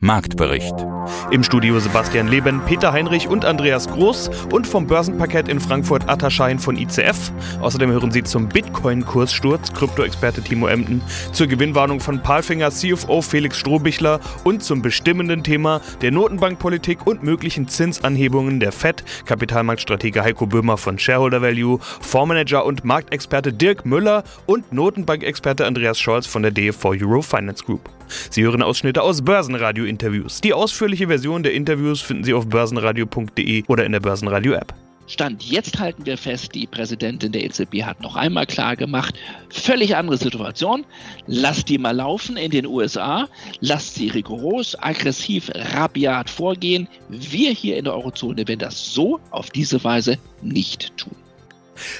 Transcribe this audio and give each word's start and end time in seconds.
Marktbericht. 0.00 0.74
Im 1.32 1.42
Studio 1.42 1.80
Sebastian 1.80 2.28
Leben, 2.28 2.62
Peter 2.66 2.92
Heinrich 2.92 3.26
und 3.26 3.44
Andreas 3.44 3.88
Groß 3.88 4.30
und 4.52 4.64
vom 4.64 4.86
Börsenparkett 4.86 5.48
in 5.48 5.58
Frankfurt 5.58 6.08
Atta 6.08 6.30
Schein 6.30 6.60
von 6.60 6.76
ICF. 6.76 7.32
Außerdem 7.60 7.90
hören 7.90 8.12
Sie 8.12 8.22
zum 8.22 8.48
Bitcoin-Kurssturz 8.48 9.72
Krypto-Experte 9.72 10.40
Timo 10.40 10.68
Emden, 10.68 11.02
zur 11.32 11.48
Gewinnwarnung 11.48 11.98
von 11.98 12.22
Palfinger 12.22 12.70
CFO 12.70 13.22
Felix 13.22 13.58
Strohbichler 13.58 14.20
und 14.44 14.62
zum 14.62 14.82
bestimmenden 14.82 15.42
Thema 15.42 15.80
der 16.00 16.12
Notenbankpolitik 16.12 17.04
und 17.04 17.24
möglichen 17.24 17.66
Zinsanhebungen 17.66 18.60
der 18.60 18.70
FED, 18.70 19.02
Kapitalmarktstratege 19.26 20.22
Heiko 20.22 20.46
Böhmer 20.46 20.76
von 20.76 21.00
Shareholder 21.00 21.42
Value, 21.42 21.80
Fondsmanager 21.80 22.64
und 22.64 22.84
Marktexperte 22.84 23.52
Dirk 23.52 23.84
Müller 23.84 24.22
und 24.46 24.72
Notenbankexperte 24.72 25.66
Andreas 25.66 25.98
Scholz 25.98 26.28
von 26.28 26.42
der 26.42 26.52
DFV 26.52 26.84
Euro 26.90 27.20
Finance 27.20 27.64
Group. 27.64 27.97
Sie 28.30 28.42
hören 28.42 28.62
Ausschnitte 28.62 29.02
aus 29.02 29.22
Börsenradio-Interviews. 29.22 30.40
Die 30.40 30.52
ausführliche 30.52 31.08
Version 31.08 31.42
der 31.42 31.52
Interviews 31.52 32.00
finden 32.00 32.24
Sie 32.24 32.34
auf 32.34 32.48
börsenradio.de 32.48 33.64
oder 33.68 33.84
in 33.84 33.92
der 33.92 34.00
Börsenradio-App. 34.00 34.74
Stand 35.08 35.42
jetzt 35.42 35.78
halten 35.78 36.04
wir 36.04 36.18
fest, 36.18 36.54
die 36.54 36.66
Präsidentin 36.66 37.32
der 37.32 37.42
EZB 37.42 37.82
hat 37.82 38.02
noch 38.02 38.14
einmal 38.14 38.44
klar 38.44 38.76
gemacht, 38.76 39.14
völlig 39.48 39.96
andere 39.96 40.18
Situation. 40.18 40.84
Lasst 41.26 41.70
die 41.70 41.78
mal 41.78 41.96
laufen 41.96 42.36
in 42.36 42.50
den 42.50 42.66
USA, 42.66 43.26
lasst 43.60 43.94
sie 43.94 44.08
rigoros, 44.08 44.76
aggressiv, 44.78 45.50
rabiat 45.54 46.28
vorgehen. 46.28 46.88
Wir 47.08 47.52
hier 47.52 47.78
in 47.78 47.84
der 47.84 47.94
Eurozone 47.94 48.46
werden 48.46 48.60
das 48.60 48.92
so 48.92 49.18
auf 49.30 49.48
diese 49.48 49.82
Weise 49.82 50.18
nicht 50.42 50.94
tun. 50.98 51.16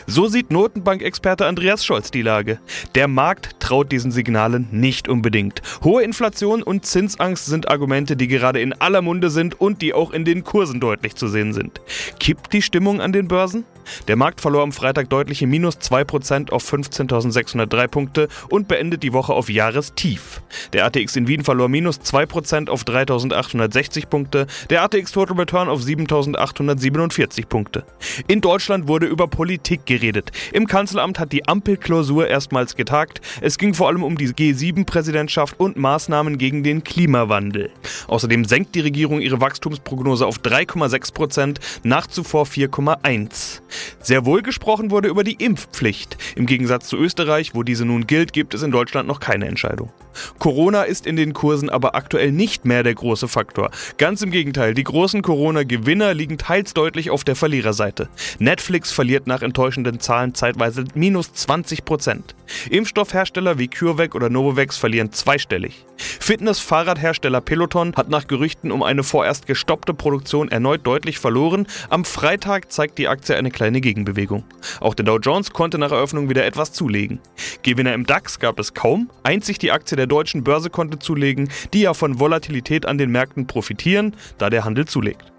So 0.06 0.28
sieht 0.28 0.50
Notenbankexperte 0.50 1.46
Andreas 1.46 1.84
Scholz 1.84 2.10
die 2.10 2.22
Lage. 2.22 2.58
Der 2.94 3.08
Markt 3.08 3.60
traut 3.60 3.92
diesen 3.92 4.10
Signalen 4.10 4.68
nicht 4.70 5.08
unbedingt. 5.08 5.62
Hohe 5.84 6.02
Inflation 6.02 6.62
und 6.62 6.86
Zinsangst 6.86 7.46
sind 7.46 7.68
Argumente, 7.70 8.16
die 8.16 8.28
gerade 8.28 8.60
in 8.60 8.72
aller 8.72 9.02
Munde 9.02 9.30
sind 9.30 9.60
und 9.60 9.82
die 9.82 9.94
auch 9.94 10.12
in 10.12 10.24
den 10.24 10.44
Kursen 10.44 10.80
deutlich 10.80 11.14
zu 11.14 11.28
sehen 11.28 11.52
sind. 11.52 11.80
Kippt 12.18 12.52
die 12.52 12.62
Stimmung 12.62 13.00
an 13.00 13.12
den 13.12 13.28
Börsen? 13.28 13.64
Der 14.06 14.16
Markt 14.16 14.40
verlor 14.40 14.62
am 14.62 14.72
Freitag 14.72 15.08
deutliche 15.08 15.46
minus 15.46 15.76
2% 15.76 16.50
auf 16.50 16.70
15.603 16.70 17.88
Punkte 17.88 18.28
und 18.50 18.68
beendet 18.68 19.02
die 19.02 19.12
Woche 19.12 19.32
auf 19.32 19.48
Jahrestief. 19.48 20.42
Der 20.72 20.84
ATX 20.84 21.16
in 21.16 21.28
Wien 21.28 21.44
verlor 21.44 21.68
minus 21.68 22.00
2% 22.00 22.68
auf 22.68 22.82
3.860 22.82 24.06
Punkte, 24.06 24.46
der 24.70 24.82
ATX 24.82 25.12
Total 25.12 25.36
Return 25.38 25.68
auf 25.68 25.80
7.847 25.80 27.46
Punkte. 27.46 27.84
In 28.26 28.40
Deutschland 28.40 28.88
wurde 28.88 29.06
über 29.06 29.26
Politik 29.26 29.67
geredet. 29.76 30.32
Im 30.52 30.66
Kanzleramt 30.66 31.18
hat 31.18 31.32
die 31.32 31.46
Ampelklausur 31.46 32.26
erstmals 32.26 32.76
getagt. 32.76 33.20
Es 33.40 33.58
ging 33.58 33.74
vor 33.74 33.88
allem 33.88 34.02
um 34.02 34.16
die 34.16 34.28
G7-Präsidentschaft 34.28 35.60
und 35.60 35.76
Maßnahmen 35.76 36.38
gegen 36.38 36.62
den 36.62 36.84
Klimawandel. 36.84 37.70
Außerdem 38.06 38.44
senkt 38.44 38.74
die 38.74 38.80
Regierung 38.80 39.20
ihre 39.20 39.40
Wachstumsprognose 39.40 40.26
auf 40.26 40.38
3,6%, 40.38 41.58
nach 41.82 42.06
zuvor 42.06 42.46
4,1%. 42.46 43.60
Sehr 44.00 44.24
wohl 44.24 44.42
gesprochen 44.42 44.90
wurde 44.90 45.08
über 45.08 45.24
die 45.24 45.34
Impfpflicht. 45.34 46.16
Im 46.36 46.46
Gegensatz 46.46 46.88
zu 46.88 46.96
Österreich, 46.96 47.54
wo 47.54 47.62
diese 47.62 47.84
nun 47.84 48.06
gilt, 48.06 48.32
gibt 48.32 48.54
es 48.54 48.62
in 48.62 48.70
Deutschland 48.70 49.08
noch 49.08 49.20
keine 49.20 49.46
Entscheidung. 49.46 49.92
Corona 50.38 50.82
ist 50.82 51.06
in 51.06 51.16
den 51.16 51.32
Kursen 51.32 51.70
aber 51.70 51.94
aktuell 51.94 52.32
nicht 52.32 52.64
mehr 52.64 52.82
der 52.82 52.94
große 52.94 53.28
Faktor. 53.28 53.70
Ganz 53.98 54.22
im 54.22 54.30
Gegenteil, 54.30 54.74
die 54.74 54.84
großen 54.84 55.22
Corona-Gewinner 55.22 56.14
liegen 56.14 56.38
teils 56.38 56.74
deutlich 56.74 57.10
auf 57.10 57.24
der 57.24 57.36
Verliererseite. 57.36 58.08
Netflix 58.38 58.92
verliert 58.92 59.26
nach 59.26 59.42
enttäuschenden 59.58 59.98
Zahlen 59.98 60.34
zeitweise 60.34 60.84
minus 60.94 61.32
20 61.32 61.84
Prozent. 61.84 62.36
Impfstoffhersteller 62.70 63.58
wie 63.58 63.66
CureVac 63.66 64.14
oder 64.14 64.30
Novavax 64.30 64.76
verlieren 64.76 65.10
zweistellig. 65.10 65.84
Fitness-Fahrradhersteller 65.96 67.40
Peloton 67.40 67.92
hat 67.96 68.08
nach 68.08 68.28
Gerüchten 68.28 68.70
um 68.70 68.84
eine 68.84 69.02
vorerst 69.02 69.46
gestoppte 69.46 69.94
Produktion 69.94 70.48
erneut 70.48 70.86
deutlich 70.86 71.18
verloren. 71.18 71.66
Am 71.90 72.04
Freitag 72.04 72.70
zeigt 72.70 72.98
die 72.98 73.08
Aktie 73.08 73.34
eine 73.34 73.50
kleine 73.50 73.80
Gegenbewegung. 73.80 74.44
Auch 74.78 74.94
der 74.94 75.04
Dow 75.04 75.18
Jones 75.18 75.50
konnte 75.50 75.78
nach 75.78 75.90
Eröffnung 75.90 76.28
wieder 76.28 76.46
etwas 76.46 76.72
zulegen. 76.72 77.18
Gewinner 77.64 77.94
im 77.94 78.06
DAX 78.06 78.38
gab 78.38 78.60
es 78.60 78.74
kaum. 78.74 79.10
Einzig 79.24 79.58
die 79.58 79.72
Aktie 79.72 79.96
der 79.96 80.06
deutschen 80.06 80.44
Börse 80.44 80.70
konnte 80.70 81.00
zulegen, 81.00 81.48
die 81.74 81.80
ja 81.80 81.94
von 81.94 82.20
Volatilität 82.20 82.86
an 82.86 82.96
den 82.96 83.10
Märkten 83.10 83.48
profitieren, 83.48 84.14
da 84.38 84.50
der 84.50 84.64
Handel 84.64 84.84
zulegt. 84.84 85.32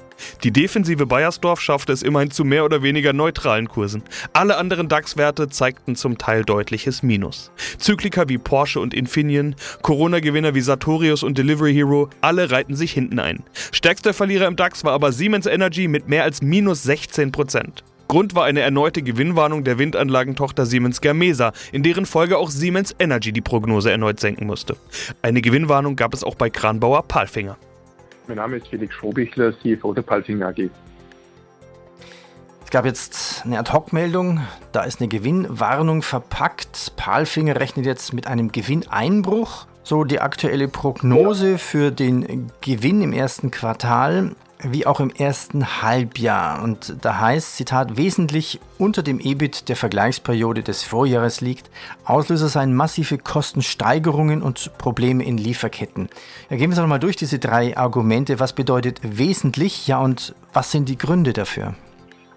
Die 0.43 0.51
defensive 0.51 1.05
Bayersdorf 1.05 1.61
schaffte 1.61 1.93
es 1.93 2.03
immerhin 2.03 2.31
zu 2.31 2.43
mehr 2.43 2.65
oder 2.65 2.83
weniger 2.83 3.13
neutralen 3.13 3.67
Kursen. 3.67 4.03
Alle 4.33 4.57
anderen 4.57 4.87
DAX-Werte 4.87 5.49
zeigten 5.49 5.95
zum 5.95 6.17
Teil 6.17 6.43
deutliches 6.43 7.03
Minus. 7.03 7.51
Zykliker 7.77 8.29
wie 8.29 8.37
Porsche 8.37 8.79
und 8.79 8.93
Infineon, 8.93 9.55
Corona-Gewinner 9.81 10.55
wie 10.55 10.61
Sartorius 10.61 11.23
und 11.23 11.37
Delivery 11.37 11.73
Hero, 11.73 12.09
alle 12.21 12.51
reihten 12.51 12.75
sich 12.75 12.91
hinten 12.91 13.19
ein. 13.19 13.43
Stärkster 13.71 14.13
Verlierer 14.13 14.47
im 14.47 14.55
DAX 14.55 14.83
war 14.83 14.93
aber 14.93 15.11
Siemens 15.11 15.45
Energy 15.45 15.87
mit 15.87 16.07
mehr 16.07 16.23
als 16.23 16.41
minus 16.41 16.83
16 16.83 17.31
Prozent. 17.31 17.83
Grund 18.09 18.33
war 18.33 18.45
eine 18.45 18.61
erneute 18.61 19.03
Gewinnwarnung 19.03 19.63
der 19.63 19.77
Windanlagentochter 19.77 20.65
Siemens 20.65 20.99
Gamesa, 20.99 21.53
in 21.71 21.83
deren 21.83 22.07
Folge 22.07 22.39
auch 22.39 22.49
Siemens 22.49 22.95
Energy 22.97 23.31
die 23.31 23.41
Prognose 23.41 23.91
erneut 23.91 24.19
senken 24.19 24.47
musste. 24.47 24.77
Eine 25.21 25.41
Gewinnwarnung 25.41 25.95
gab 25.95 26.15
es 26.15 26.23
auch 26.23 26.33
bei 26.33 26.49
Kranbauer 26.49 27.03
Palfinger. 27.03 27.55
Mein 28.29 28.37
Name 28.37 28.57
ist 28.57 28.67
Felix 28.67 28.93
Schrobichler, 28.93 29.53
CFO 29.57 29.91
der 29.91 30.03
Palfinger 30.03 30.49
AG. 30.49 30.69
Es 32.63 32.69
gab 32.69 32.85
jetzt 32.85 33.41
eine 33.43 33.57
Ad-Hoc-Meldung, 33.57 34.41
da 34.71 34.83
ist 34.83 35.01
eine 35.01 35.09
Gewinnwarnung 35.09 36.03
verpackt. 36.03 36.93
Palfinger 36.95 37.59
rechnet 37.59 37.87
jetzt 37.87 38.13
mit 38.13 38.27
einem 38.27 38.51
Gewinneinbruch. 38.51 39.65
So 39.81 40.03
die 40.03 40.19
aktuelle 40.19 40.67
Prognose 40.67 41.57
für 41.57 41.89
den 41.89 42.51
Gewinn 42.61 43.01
im 43.01 43.13
ersten 43.13 43.49
Quartal 43.49 44.35
wie 44.63 44.85
auch 44.85 44.99
im 44.99 45.09
ersten 45.09 45.81
Halbjahr. 45.81 46.61
Und 46.61 46.97
da 47.01 47.19
heißt, 47.19 47.55
Zitat, 47.55 47.97
wesentlich 47.97 48.59
unter 48.77 49.03
dem 49.03 49.19
EBIT 49.19 49.69
der 49.69 49.75
Vergleichsperiode 49.75 50.63
des 50.63 50.83
Vorjahres 50.83 51.39
liegt. 51.39 51.69
Auslöser 52.03 52.49
seien 52.49 52.73
massive 52.73 53.17
Kostensteigerungen 53.17 54.41
und 54.41 54.77
Probleme 54.77 55.23
in 55.23 55.37
Lieferketten. 55.37 56.09
Ja, 56.49 56.57
gehen 56.57 56.69
wir 56.69 56.73
es 56.73 56.79
nochmal 56.79 56.99
durch, 56.99 57.15
diese 57.15 57.39
drei 57.39 57.77
Argumente. 57.77 58.39
Was 58.39 58.53
bedeutet 58.53 58.99
wesentlich? 59.03 59.87
Ja, 59.87 59.99
und 59.99 60.35
was 60.51 60.71
sind 60.71 60.89
die 60.89 60.97
Gründe 60.97 61.31
dafür? 61.31 61.75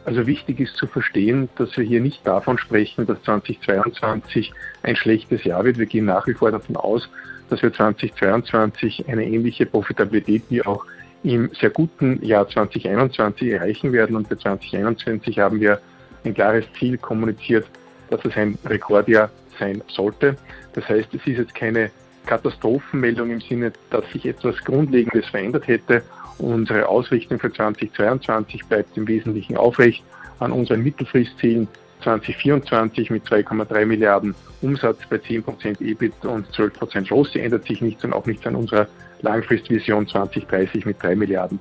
Also 0.04 0.26
wichtig 0.26 0.60
ist 0.60 0.76
zu 0.76 0.86
verstehen, 0.86 1.48
dass 1.56 1.76
wir 1.76 1.84
hier 1.84 2.00
nicht 2.00 2.26
davon 2.26 2.58
sprechen, 2.58 3.06
dass 3.06 3.22
2022 3.22 4.52
ein 4.82 4.96
schlechtes 4.96 5.44
Jahr 5.44 5.64
wird. 5.64 5.78
Wir 5.78 5.86
gehen 5.86 6.06
nach 6.06 6.26
wie 6.26 6.34
vor 6.34 6.50
davon 6.50 6.76
aus, 6.76 7.08
dass 7.50 7.62
wir 7.62 7.72
2022 7.72 9.08
eine 9.08 9.24
ähnliche 9.24 9.66
Profitabilität 9.66 10.42
wie 10.48 10.64
auch 10.64 10.84
im 11.22 11.50
sehr 11.58 11.70
guten 11.70 12.24
Jahr 12.24 12.48
2021 12.48 13.52
erreichen 13.52 13.92
werden. 13.92 14.16
Und 14.16 14.28
für 14.28 14.38
2021 14.38 15.38
haben 15.38 15.60
wir 15.60 15.80
ein 16.24 16.34
klares 16.34 16.64
Ziel 16.78 16.98
kommuniziert, 16.98 17.66
dass 18.10 18.24
es 18.24 18.36
ein 18.36 18.58
Rekordjahr 18.64 19.30
sein 19.58 19.82
sollte. 19.88 20.36
Das 20.74 20.88
heißt, 20.88 21.08
es 21.14 21.26
ist 21.26 21.38
jetzt 21.38 21.54
keine 21.54 21.90
Katastrophenmeldung 22.26 23.30
im 23.30 23.40
Sinne, 23.40 23.72
dass 23.90 24.08
sich 24.12 24.26
etwas 24.26 24.56
Grundlegendes 24.64 25.26
verändert 25.28 25.66
hätte. 25.66 26.02
Unsere 26.38 26.88
Ausrichtung 26.88 27.38
für 27.38 27.52
2022 27.52 28.64
bleibt 28.66 28.96
im 28.96 29.06
Wesentlichen 29.06 29.56
aufrecht 29.56 30.02
an 30.38 30.52
unseren 30.52 30.82
Mittelfristzielen 30.82 31.68
2024 32.02 33.10
mit 33.10 33.24
2,3 33.24 33.86
Milliarden 33.86 34.34
Umsatz 34.60 34.98
bei 35.08 35.16
10% 35.16 35.80
EBIT 35.80 36.24
und 36.24 36.48
12% 36.48 37.10
ROSI 37.10 37.40
ändert 37.40 37.66
sich 37.66 37.80
nichts 37.80 38.04
und 38.04 38.12
auch 38.12 38.26
nichts 38.26 38.46
an 38.46 38.56
unserer 38.56 38.88
Langfristvision 39.22 40.06
2030 40.06 40.84
mit 40.84 41.02
3 41.02 41.16
Milliarden. 41.16 41.58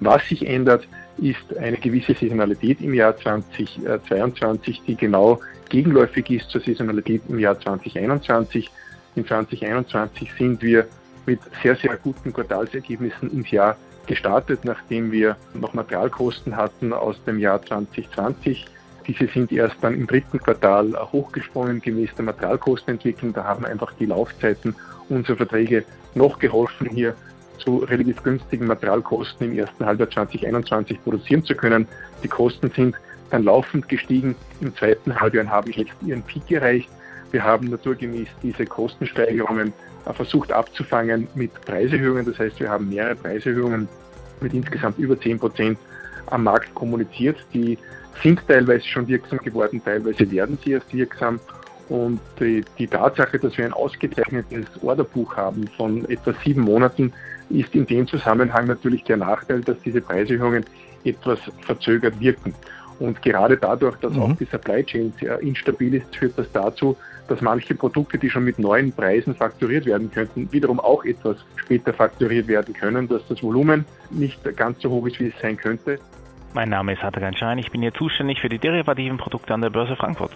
Was 0.00 0.26
sich 0.28 0.46
ändert, 0.46 0.86
ist 1.18 1.56
eine 1.56 1.76
gewisse 1.76 2.14
Saisonalität 2.14 2.80
im 2.80 2.94
Jahr 2.94 3.16
2022, 3.16 4.82
die 4.86 4.96
genau 4.96 5.40
gegenläufig 5.68 6.30
ist 6.30 6.50
zur 6.50 6.60
Saisonalität 6.60 7.22
im 7.28 7.38
Jahr 7.38 7.58
2021. 7.58 8.70
In 9.14 9.26
2021 9.26 10.32
sind 10.36 10.62
wir 10.62 10.86
mit 11.26 11.40
sehr, 11.62 11.76
sehr 11.76 11.96
guten 11.96 12.32
Quartalsergebnissen 12.32 13.30
ins 13.30 13.50
Jahr 13.50 13.76
gestartet, 14.06 14.64
nachdem 14.64 15.12
wir 15.12 15.36
noch 15.54 15.72
Materialkosten 15.72 16.56
hatten 16.56 16.92
aus 16.92 17.22
dem 17.24 17.38
Jahr 17.38 17.62
2020. 17.62 18.66
Diese 19.06 19.26
sind 19.26 19.52
erst 19.52 19.76
dann 19.82 19.94
im 19.94 20.06
dritten 20.06 20.38
Quartal 20.38 20.94
hochgesprungen 21.12 21.80
gemäß 21.80 22.10
der 22.16 22.24
Materialkostenentwicklung. 22.24 23.32
Da 23.32 23.44
haben 23.44 23.64
einfach 23.64 23.92
die 23.94 24.06
Laufzeiten 24.06 24.74
unserer 25.08 25.36
Verträge 25.36 25.84
noch 26.14 26.38
geholfen, 26.38 26.88
hier 26.88 27.14
zu 27.58 27.78
relativ 27.78 28.22
günstigen 28.22 28.66
Materialkosten 28.66 29.50
im 29.50 29.58
ersten 29.58 29.84
Halbjahr 29.84 30.10
2021 30.10 31.02
produzieren 31.02 31.44
zu 31.44 31.54
können. 31.54 31.86
Die 32.22 32.28
Kosten 32.28 32.70
sind 32.74 32.96
dann 33.30 33.44
laufend 33.44 33.88
gestiegen. 33.88 34.34
Im 34.60 34.74
zweiten 34.76 35.18
Halbjahr 35.18 35.48
haben 35.48 35.70
jetzt 35.72 35.92
ihren 36.04 36.22
Peak 36.22 36.50
erreicht. 36.50 36.88
Wir 37.30 37.42
haben 37.42 37.68
naturgemäß 37.68 38.28
diese 38.42 38.64
Kostensteigerungen 38.64 39.72
versucht 40.12 40.52
abzufangen 40.52 41.28
mit 41.34 41.52
Preiserhöhungen. 41.62 42.26
Das 42.26 42.38
heißt, 42.38 42.60
wir 42.60 42.68
haben 42.68 42.88
mehrere 42.88 43.16
Preiserhöhungen 43.16 43.88
mit 44.40 44.52
insgesamt 44.52 44.98
über 44.98 45.18
10 45.18 45.38
Prozent 45.38 45.78
am 46.26 46.44
Markt 46.44 46.74
kommuniziert. 46.74 47.38
Die 47.52 47.78
sind 48.22 48.46
teilweise 48.46 48.86
schon 48.86 49.08
wirksam 49.08 49.38
geworden, 49.38 49.82
teilweise 49.84 50.30
werden 50.30 50.58
sie 50.62 50.72
erst 50.72 50.92
wirksam. 50.92 51.40
Und 51.88 52.20
die, 52.40 52.64
die, 52.78 52.86
Tatsache, 52.86 53.38
dass 53.38 53.58
wir 53.58 53.66
ein 53.66 53.72
ausgezeichnetes 53.72 54.66
Orderbuch 54.82 55.36
haben 55.36 55.68
von 55.76 56.08
etwa 56.08 56.32
sieben 56.44 56.62
Monaten, 56.62 57.12
ist 57.50 57.74
in 57.74 57.86
dem 57.86 58.06
Zusammenhang 58.06 58.66
natürlich 58.66 59.04
der 59.04 59.18
Nachteil, 59.18 59.60
dass 59.60 59.78
diese 59.84 60.00
Preiserhöhungen 60.00 60.64
etwas 61.04 61.38
verzögert 61.60 62.18
wirken. 62.20 62.54
Und 62.98 63.20
gerade 63.22 63.56
dadurch, 63.56 63.96
dass 63.96 64.14
mhm. 64.14 64.22
auch 64.22 64.36
die 64.36 64.46
Supply 64.46 64.84
Chain 64.84 65.12
sehr 65.20 65.40
instabil 65.40 65.94
ist, 65.94 66.14
führt 66.16 66.38
das 66.38 66.50
dazu, 66.52 66.96
dass 67.28 67.40
manche 67.40 67.74
Produkte, 67.74 68.18
die 68.18 68.30
schon 68.30 68.44
mit 68.44 68.58
neuen 68.58 68.92
Preisen 68.92 69.34
fakturiert 69.34 69.86
werden 69.86 70.10
könnten, 70.10 70.50
wiederum 70.52 70.78
auch 70.78 71.04
etwas 71.04 71.38
später 71.56 71.92
fakturiert 71.92 72.48
werden 72.48 72.74
können, 72.74 73.08
dass 73.08 73.26
das 73.28 73.42
Volumen 73.42 73.84
nicht 74.10 74.40
ganz 74.56 74.80
so 74.80 74.90
hoch 74.90 75.06
ist, 75.06 75.20
wie 75.20 75.28
es 75.28 75.34
sein 75.40 75.56
könnte. 75.56 75.98
Mein 76.52 76.68
Name 76.68 76.92
ist 76.92 77.02
Atakan 77.02 77.34
Schein, 77.36 77.58
ich 77.58 77.70
bin 77.72 77.80
hier 77.80 77.92
zuständig 77.94 78.40
für 78.40 78.48
die 78.48 78.58
derivativen 78.58 79.18
Produkte 79.18 79.52
an 79.54 79.60
der 79.60 79.70
Börse 79.70 79.96
Frankfurt. 79.96 80.30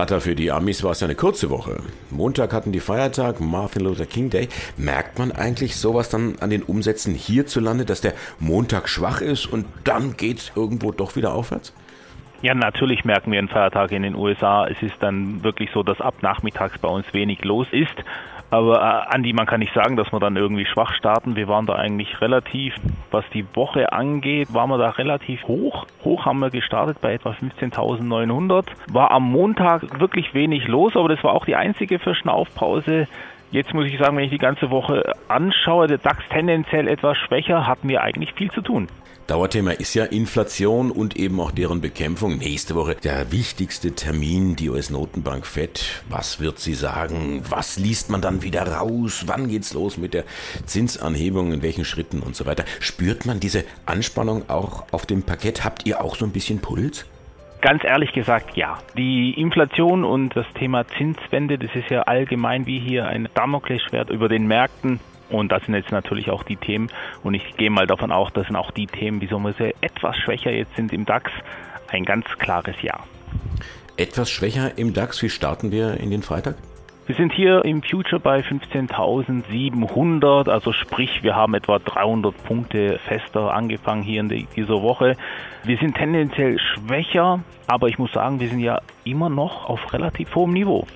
Hatta, 0.00 0.18
für 0.20 0.34
die 0.34 0.50
Amis 0.50 0.82
war 0.82 0.92
es 0.92 1.02
eine 1.02 1.14
kurze 1.14 1.50
Woche. 1.50 1.76
Montag 2.10 2.54
hatten 2.54 2.72
die 2.72 2.80
Feiertag, 2.80 3.38
Martin 3.38 3.82
Luther 3.82 4.06
King 4.06 4.30
Day. 4.30 4.48
Merkt 4.78 5.18
man 5.18 5.30
eigentlich 5.30 5.76
sowas 5.76 6.08
dann 6.08 6.36
an 6.40 6.48
den 6.48 6.62
Umsätzen 6.62 7.14
hierzulande, 7.14 7.84
dass 7.84 8.00
der 8.00 8.14
Montag 8.38 8.88
schwach 8.88 9.20
ist 9.20 9.44
und 9.44 9.66
dann 9.84 10.16
geht 10.16 10.38
es 10.38 10.52
irgendwo 10.56 10.90
doch 10.90 11.16
wieder 11.16 11.34
aufwärts? 11.34 11.74
Ja, 12.40 12.54
natürlich 12.54 13.04
merken 13.04 13.30
wir 13.30 13.38
einen 13.38 13.48
Feiertag 13.48 13.92
in 13.92 14.02
den 14.02 14.14
USA. 14.14 14.66
Es 14.66 14.80
ist 14.82 14.94
dann 15.00 15.44
wirklich 15.44 15.68
so, 15.74 15.82
dass 15.82 16.00
ab 16.00 16.14
nachmittags 16.22 16.78
bei 16.78 16.88
uns 16.88 17.04
wenig 17.12 17.44
los 17.44 17.66
ist. 17.70 17.94
Aber 18.50 18.80
äh, 18.80 19.14
Andi, 19.14 19.32
man 19.32 19.46
kann 19.46 19.60
nicht 19.60 19.74
sagen, 19.74 19.96
dass 19.96 20.12
wir 20.12 20.18
dann 20.18 20.36
irgendwie 20.36 20.66
schwach 20.66 20.92
starten. 20.94 21.36
Wir 21.36 21.46
waren 21.46 21.66
da 21.66 21.74
eigentlich 21.74 22.20
relativ, 22.20 22.74
was 23.10 23.24
die 23.32 23.44
Woche 23.54 23.92
angeht, 23.92 24.52
waren 24.52 24.70
wir 24.70 24.78
da 24.78 24.90
relativ 24.90 25.44
hoch. 25.44 25.86
Hoch 26.04 26.26
haben 26.26 26.40
wir 26.40 26.50
gestartet 26.50 27.00
bei 27.00 27.14
etwa 27.14 27.30
15.900. 27.30 28.66
War 28.92 29.12
am 29.12 29.30
Montag 29.30 30.00
wirklich 30.00 30.34
wenig 30.34 30.66
los, 30.66 30.96
aber 30.96 31.08
das 31.08 31.22
war 31.22 31.32
auch 31.32 31.44
die 31.44 31.56
einzige 31.56 31.98
Verschnaufpause. 31.98 33.06
Jetzt 33.52 33.74
muss 33.74 33.86
ich 33.86 33.98
sagen, 33.98 34.16
wenn 34.16 34.24
ich 34.24 34.30
die 34.30 34.38
ganze 34.38 34.70
Woche 34.70 35.12
anschaue, 35.28 35.86
der 35.86 35.98
DAX 35.98 36.22
tendenziell 36.30 36.88
etwas 36.88 37.18
schwächer, 37.18 37.66
hatten 37.66 37.88
wir 37.88 38.02
eigentlich 38.02 38.32
viel 38.34 38.50
zu 38.50 38.62
tun. 38.62 38.88
Dauerthema 39.26 39.70
ist 39.70 39.94
ja 39.94 40.04
Inflation 40.04 40.90
und 40.90 41.16
eben 41.16 41.40
auch 41.40 41.52
deren 41.52 41.80
Bekämpfung. 41.80 42.38
Nächste 42.38 42.74
Woche 42.74 42.96
der 42.96 43.30
wichtigste 43.30 43.94
Termin, 43.94 44.56
die 44.56 44.70
US-Notenbank 44.70 45.46
FED. 45.46 46.02
Was 46.08 46.40
wird 46.40 46.58
sie 46.58 46.74
sagen? 46.74 47.42
Was 47.48 47.78
liest 47.78 48.10
man 48.10 48.20
dann 48.20 48.42
wieder 48.42 48.66
raus? 48.66 49.24
Wann 49.26 49.48
geht's 49.48 49.72
los 49.72 49.98
mit 49.98 50.14
der 50.14 50.24
Zinsanhebung? 50.66 51.52
In 51.52 51.62
welchen 51.62 51.84
Schritten 51.84 52.20
und 52.20 52.34
so 52.34 52.46
weiter? 52.46 52.64
Spürt 52.80 53.24
man 53.26 53.38
diese 53.38 53.64
Anspannung 53.86 54.48
auch 54.48 54.84
auf 54.90 55.06
dem 55.06 55.22
Parkett? 55.22 55.64
Habt 55.64 55.86
ihr 55.86 56.02
auch 56.02 56.16
so 56.16 56.24
ein 56.24 56.32
bisschen 56.32 56.58
Puls? 56.58 57.06
Ganz 57.60 57.84
ehrlich 57.84 58.12
gesagt, 58.12 58.56
ja. 58.56 58.78
Die 58.96 59.32
Inflation 59.38 60.02
und 60.04 60.34
das 60.34 60.46
Thema 60.54 60.86
Zinswende, 60.96 61.58
das 61.58 61.70
ist 61.74 61.90
ja 61.90 62.02
allgemein 62.02 62.66
wie 62.66 62.80
hier 62.80 63.06
ein 63.06 63.28
Damoklesschwert 63.34 64.10
über 64.10 64.28
den 64.28 64.46
Märkten. 64.46 64.98
Und 65.30 65.52
das 65.52 65.64
sind 65.64 65.74
jetzt 65.74 65.92
natürlich 65.92 66.30
auch 66.30 66.42
die 66.42 66.56
Themen. 66.56 66.90
Und 67.22 67.34
ich 67.34 67.56
gehe 67.56 67.70
mal 67.70 67.86
davon 67.86 68.12
aus, 68.12 68.32
das 68.32 68.46
sind 68.46 68.56
auch 68.56 68.70
die 68.70 68.86
Themen, 68.86 69.20
wieso 69.20 69.38
wir 69.38 69.74
etwas 69.80 70.16
schwächer 70.16 70.50
jetzt 70.50 70.74
sind 70.76 70.92
im 70.92 71.06
DAX. 71.06 71.30
Ein 71.88 72.04
ganz 72.04 72.26
klares 72.38 72.76
Ja. 72.82 73.00
Etwas 73.96 74.30
schwächer 74.30 74.78
im 74.78 74.94
DAX. 74.94 75.22
Wie 75.22 75.30
starten 75.30 75.72
wir 75.72 75.98
in 75.98 76.10
den 76.10 76.22
Freitag? 76.22 76.56
Wir 77.10 77.16
sind 77.16 77.32
hier 77.32 77.64
im 77.64 77.82
Future 77.82 78.20
bei 78.20 78.38
15.700, 78.38 80.48
also 80.48 80.72
sprich, 80.72 81.24
wir 81.24 81.34
haben 81.34 81.54
etwa 81.54 81.80
300 81.80 82.44
Punkte 82.44 83.00
fester 83.04 83.52
angefangen 83.52 84.04
hier 84.04 84.20
in 84.20 84.28
dieser 84.28 84.80
Woche. 84.80 85.16
Wir 85.64 85.76
sind 85.78 85.96
tendenziell 85.96 86.60
schwächer, 86.60 87.40
aber 87.66 87.88
ich 87.88 87.98
muss 87.98 88.12
sagen, 88.12 88.38
wir 88.38 88.48
sind 88.48 88.60
ja 88.60 88.80
immer 89.02 89.28
noch 89.28 89.68
auf 89.68 89.92
relativ 89.92 90.36
hohem 90.36 90.52
Niveau. 90.52 90.86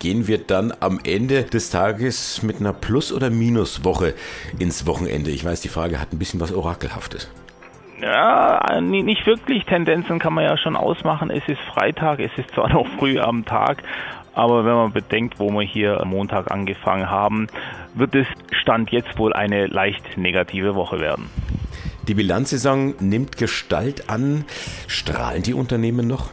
Gehen 0.00 0.26
wir 0.26 0.38
dann 0.38 0.72
am 0.80 0.98
Ende 1.04 1.42
des 1.42 1.68
Tages 1.68 2.42
mit 2.42 2.58
einer 2.58 2.72
Plus- 2.72 3.12
oder 3.12 3.28
Minuswoche 3.28 4.14
ins 4.58 4.86
Wochenende? 4.86 5.30
Ich 5.30 5.44
weiß, 5.44 5.60
die 5.60 5.68
Frage 5.68 6.00
hat 6.00 6.14
ein 6.14 6.18
bisschen 6.18 6.40
was 6.40 6.54
Orakelhaftes. 6.54 7.30
Ja, 8.00 8.80
nicht 8.80 9.26
wirklich. 9.26 9.66
Tendenzen 9.66 10.18
kann 10.18 10.32
man 10.32 10.44
ja 10.44 10.56
schon 10.56 10.74
ausmachen. 10.74 11.30
Es 11.30 11.46
ist 11.46 11.60
Freitag, 11.74 12.18
es 12.18 12.30
ist 12.38 12.50
zwar 12.54 12.68
noch 12.72 12.86
früh 12.98 13.20
am 13.20 13.44
Tag, 13.44 13.82
aber 14.32 14.64
wenn 14.64 14.72
man 14.72 14.92
bedenkt, 14.92 15.38
wo 15.38 15.50
wir 15.50 15.66
hier 15.66 16.00
am 16.00 16.08
Montag 16.08 16.50
angefangen 16.50 17.10
haben, 17.10 17.48
wird 17.92 18.14
es 18.14 18.26
Stand 18.52 18.90
jetzt 18.92 19.18
wohl 19.18 19.34
eine 19.34 19.66
leicht 19.66 20.16
negative 20.16 20.74
Woche 20.74 20.98
werden. 20.98 21.28
Die 22.08 22.14
Bilanzsaison 22.14 22.94
nimmt 23.00 23.36
Gestalt 23.36 24.08
an. 24.08 24.46
Strahlen 24.86 25.42
die 25.42 25.52
Unternehmen 25.52 26.08
noch? 26.08 26.30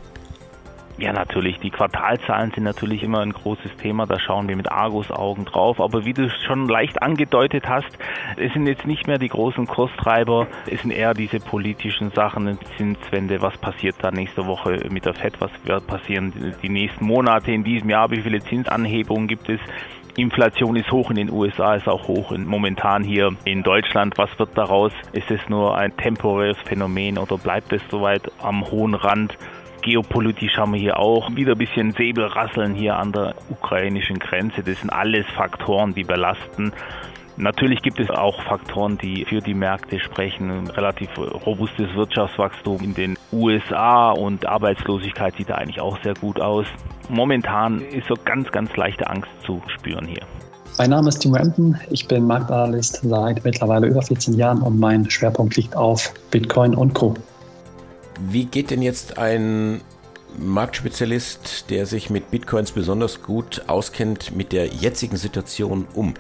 Ja, 1.00 1.14
natürlich. 1.14 1.60
Die 1.60 1.70
Quartalzahlen 1.70 2.52
sind 2.52 2.64
natürlich 2.64 3.04
immer 3.04 3.20
ein 3.20 3.32
großes 3.32 3.78
Thema. 3.78 4.08
Da 4.08 4.20
schauen 4.20 4.48
wir 4.48 4.56
mit 4.56 4.72
Argus-Augen 4.72 5.46
drauf. 5.46 5.80
Aber 5.80 6.06
wie 6.06 6.14
du 6.14 6.28
schon 6.48 6.68
leicht 6.68 7.04
angedeutet 7.04 7.70
hast, 7.70 8.00
es 8.36 8.52
sind 8.54 8.66
jetzt 8.66 8.88
nicht 8.88 9.06
mehr 9.06 9.20
die 9.20 9.28
großen 9.28 9.68
Kurstreiber. 9.68 10.48
Es 10.66 10.82
sind 10.82 10.90
eher 10.90 11.14
diese 11.14 11.40
politischen 11.40 12.10
Sachen, 12.12 12.58
Zinswende. 12.78 13.44
Was 13.44 13.56
passiert 13.60 13.98
da 14.02 14.10
nächste 14.10 14.48
Woche 14.48 14.88
mit 14.90 15.06
der 15.06 15.14
FED? 15.14 15.40
Was 15.40 15.52
wird 15.66 15.86
passieren 15.86 16.56
die 16.64 16.70
nächsten 16.70 17.06
Monate 17.06 17.52
in 17.52 17.64
diesem 17.64 17.92
Jahr? 17.92 18.10
Wie 18.10 18.22
viele 18.22 18.40
Zinsanhebungen 18.40 19.28
gibt 19.28 19.50
es? 19.50 19.60
Inflation 20.16 20.76
ist 20.78 20.92
hoch 20.92 21.12
in 21.12 21.18
den 21.18 21.32
USA, 21.32 21.76
ist 21.76 21.88
auch 21.88 22.08
hoch 22.08 22.32
in, 22.32 22.48
momentan 22.48 23.04
hier 23.04 23.36
in 23.46 23.62
Deutschland. 23.62 24.18
Was 24.18 24.32
wird 24.40 24.58
daraus? 24.58 24.92
Ist 25.14 25.30
es 25.30 25.48
nur 25.48 25.78
ein 25.78 25.96
temporäres 25.96 26.58
Phänomen 26.66 27.20
oder 27.20 27.38
bleibt 27.38 27.72
es 27.72 27.84
soweit 27.92 28.24
am 28.42 28.66
hohen 28.66 28.96
Rand? 28.96 29.38
Geopolitisch 29.88 30.58
haben 30.58 30.74
wir 30.74 30.82
hier 30.82 31.00
auch 31.00 31.34
wieder 31.34 31.54
ein 31.54 31.58
bisschen 31.58 31.94
Säbelrasseln 31.94 32.76
hier 32.76 32.98
an 32.98 33.14
der 33.14 33.36
ukrainischen 33.50 34.20
Grenze. 34.20 34.62
Das 34.62 34.82
sind 34.82 34.90
alles 34.90 35.26
Faktoren, 35.28 35.94
die 35.94 36.04
belasten. 36.04 36.74
Natürlich 37.38 37.82
gibt 37.84 37.98
es 38.02 38.10
auch 38.10 38.42
Faktoren, 38.42 38.98
die 38.98 39.24
für 39.24 39.40
die 39.40 39.54
Märkte 39.54 40.02
sprechen. 40.02 40.52
Ein 40.52 40.68
relativ 40.68 41.18
robustes 41.18 41.96
Wirtschaftswachstum 41.96 42.84
in 42.84 42.96
den 42.96 43.18
USA 43.32 44.12
und 44.12 44.46
Arbeitslosigkeit 44.46 45.36
sieht 45.38 45.52
da 45.52 45.56
eigentlich 45.56 45.80
auch 45.80 45.98
sehr 46.04 46.16
gut 46.16 46.42
aus. 46.42 46.66
Momentan 47.08 47.80
ist 47.80 48.10
so 48.10 48.16
ganz, 48.26 48.52
ganz 48.52 48.76
leichte 48.76 49.10
Angst 49.10 49.30
zu 49.46 49.62
spüren 49.68 50.06
hier. 50.06 50.24
Mein 50.78 50.90
Name 50.90 51.08
ist 51.08 51.20
Tim 51.20 51.34
Rampton. 51.34 51.78
Ich 51.92 52.06
bin 52.10 52.28
Marktanalyst 52.28 53.04
seit 53.04 53.42
mittlerweile 53.46 53.88
über 53.88 54.02
14 54.02 54.34
Jahren 54.34 54.62
und 54.62 54.78
mein 54.78 55.10
Schwerpunkt 55.10 55.56
liegt 55.56 55.78
auf 55.78 56.14
Bitcoin 56.30 56.76
und 56.76 56.94
Co. 56.94 57.14
Wie 58.20 58.46
geht 58.46 58.72
denn 58.72 58.82
jetzt 58.82 59.18
ein 59.18 59.82
Marktspezialist, 60.38 61.70
der 61.70 61.86
sich 61.86 62.10
mit 62.10 62.32
Bitcoins 62.32 62.72
besonders 62.72 63.22
gut 63.22 63.64
auskennt, 63.68 64.36
mit 64.36 64.52
der 64.52 64.68
jetzigen 64.68 65.18
Situation 65.18 65.88
um? 65.94 66.16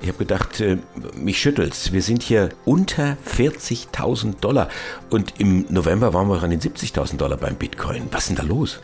Ich 0.00 0.08
habe 0.08 0.18
gedacht, 0.18 0.60
äh, 0.60 0.78
mich 1.14 1.38
schüttelt's. 1.38 1.92
Wir 1.92 2.02
sind 2.02 2.22
hier 2.22 2.50
unter 2.64 3.16
40.000 3.26 4.40
Dollar 4.40 4.68
und 5.10 5.38
im 5.38 5.66
November 5.68 6.12
waren 6.14 6.28
wir 6.28 6.42
an 6.42 6.50
den 6.50 6.60
70.000 6.60 7.16
Dollar 7.16 7.36
beim 7.36 7.54
Bitcoin. 7.54 8.08
Was 8.10 8.22
ist 8.22 8.28
denn 8.30 8.36
da 8.36 8.42
los? 8.42 8.80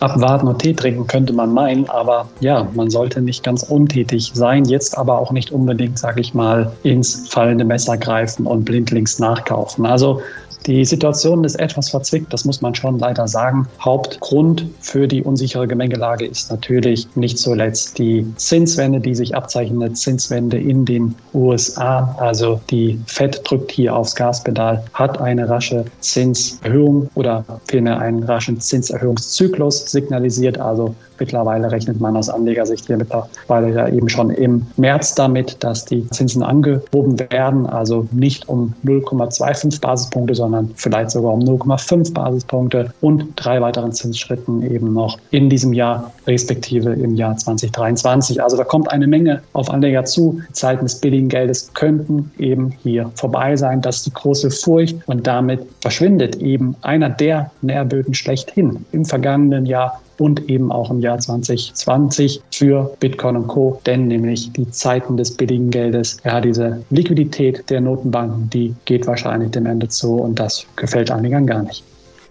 Abwarten 0.00 0.46
und 0.46 0.60
Tee 0.60 0.74
trinken 0.74 1.08
könnte 1.08 1.32
man 1.32 1.52
meinen, 1.52 1.88
aber 1.88 2.28
ja, 2.38 2.68
man 2.74 2.88
sollte 2.88 3.20
nicht 3.20 3.42
ganz 3.42 3.64
untätig 3.64 4.30
sein, 4.32 4.64
jetzt 4.64 4.96
aber 4.96 5.18
auch 5.18 5.32
nicht 5.32 5.50
unbedingt, 5.50 5.98
sage 5.98 6.20
ich 6.20 6.34
mal, 6.34 6.70
ins 6.84 7.28
fallende 7.28 7.64
Messer 7.64 7.96
greifen 7.96 8.46
und 8.46 8.64
blindlings 8.64 9.18
nachkaufen. 9.18 9.86
Also 9.86 10.22
die 10.66 10.84
Situation 10.84 11.44
ist 11.44 11.54
etwas 11.56 11.88
verzwickt, 11.90 12.32
das 12.32 12.44
muss 12.44 12.60
man 12.60 12.74
schon 12.74 12.98
leider 12.98 13.26
sagen. 13.28 13.66
Hauptgrund 13.80 14.66
für 14.80 15.08
die 15.08 15.22
unsichere 15.22 15.66
Gemengelage 15.66 16.26
ist 16.26 16.50
natürlich 16.50 17.08
nicht 17.14 17.38
zuletzt 17.38 17.98
die 17.98 18.26
Zinswende, 18.36 19.00
die 19.00 19.14
sich 19.14 19.34
abzeichnet, 19.34 19.96
Zinswende 19.96 20.58
in 20.58 20.84
den 20.84 21.14
USA. 21.32 22.14
Also 22.18 22.60
die 22.70 23.00
Fed 23.06 23.40
drückt 23.44 23.72
hier 23.72 23.96
aufs 23.96 24.14
Gaspedal, 24.14 24.84
hat 24.92 25.20
eine 25.20 25.48
rasche 25.48 25.84
Zinserhöhung 26.00 27.08
oder 27.14 27.44
vielmehr 27.66 27.98
einen 27.98 28.22
raschen 28.22 28.60
Zinserhöhungszyklus 28.60 29.90
signalisiert. 29.90 30.58
Also 30.58 30.94
Mittlerweile 31.18 31.70
rechnet 31.70 32.00
man 32.00 32.16
aus 32.16 32.28
Anlegersicht 32.28 32.86
hier 32.86 32.96
mittlerweile 32.96 33.72
ja 33.72 33.88
eben 33.88 34.08
schon 34.08 34.30
im 34.30 34.66
März 34.76 35.14
damit, 35.14 35.56
dass 35.64 35.84
die 35.84 36.08
Zinsen 36.10 36.42
angehoben 36.42 37.18
werden, 37.30 37.66
also 37.66 38.06
nicht 38.12 38.48
um 38.48 38.74
0,25 38.84 39.80
Basispunkte, 39.80 40.34
sondern 40.34 40.70
vielleicht 40.76 41.10
sogar 41.10 41.32
um 41.32 41.40
0,5 41.40 42.12
Basispunkte 42.12 42.92
und 43.00 43.24
drei 43.36 43.60
weiteren 43.60 43.92
Zinsschritten 43.92 44.62
eben 44.62 44.92
noch 44.92 45.18
in 45.30 45.50
diesem 45.50 45.72
Jahr, 45.72 46.12
respektive 46.26 46.92
im 46.92 47.14
Jahr 47.14 47.36
2023. 47.36 48.42
Also 48.42 48.56
da 48.56 48.64
kommt 48.64 48.90
eine 48.90 49.06
Menge 49.06 49.42
auf 49.52 49.70
Anleger 49.70 50.04
zu. 50.04 50.40
Die 50.48 50.52
Zeiten 50.52 50.84
des 50.84 51.00
billigen 51.00 51.28
Geldes 51.28 51.72
könnten 51.74 52.30
eben 52.38 52.72
hier 52.82 53.10
vorbei 53.14 53.56
sein. 53.56 53.80
Das 53.80 53.98
ist 53.98 54.06
die 54.06 54.12
große 54.12 54.50
Furcht 54.50 54.96
und 55.06 55.26
damit 55.26 55.60
verschwindet 55.80 56.36
eben 56.36 56.76
einer 56.82 57.10
der 57.10 57.50
Nährböden 57.62 58.14
schlechthin. 58.14 58.84
Im 58.92 59.04
vergangenen 59.04 59.66
Jahr 59.66 60.00
und 60.18 60.48
eben 60.48 60.70
auch 60.70 60.90
im 60.90 61.00
Jahr 61.00 61.18
2020 61.18 62.42
für 62.52 62.94
Bitcoin 63.00 63.36
und 63.36 63.46
Co. 63.46 63.80
Denn 63.86 64.08
nämlich 64.08 64.52
die 64.52 64.70
Zeiten 64.70 65.16
des 65.16 65.36
billigen 65.36 65.70
Geldes, 65.70 66.18
ja, 66.24 66.40
diese 66.40 66.84
Liquidität 66.90 67.68
der 67.70 67.80
Notenbanken, 67.80 68.50
die 68.50 68.74
geht 68.84 69.06
wahrscheinlich 69.06 69.50
dem 69.50 69.66
Ende 69.66 69.88
zu 69.88 70.16
und 70.16 70.38
das 70.38 70.66
gefällt 70.76 71.10
einigen 71.10 71.46
gar 71.46 71.62
nicht. 71.62 71.84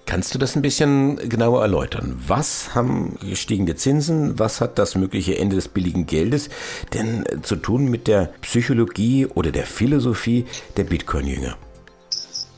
Kannst 0.07 0.33
du 0.33 0.39
das 0.39 0.55
ein 0.55 0.61
bisschen 0.61 1.17
genauer 1.27 1.61
erläutern? 1.61 2.17
Was 2.25 2.73
haben 2.73 3.17
gestiegene 3.21 3.75
Zinsen, 3.75 4.39
was 4.39 4.61
hat 4.61 4.79
das 4.79 4.95
mögliche 4.95 5.37
Ende 5.37 5.57
des 5.57 5.67
billigen 5.67 6.05
Geldes 6.05 6.49
denn 6.93 7.25
zu 7.41 7.57
tun 7.57 7.89
mit 7.89 8.07
der 8.07 8.29
Psychologie 8.41 9.25
oder 9.25 9.51
der 9.51 9.65
Philosophie 9.65 10.45
der 10.77 10.85
Bitcoin-Jünger? 10.85 11.57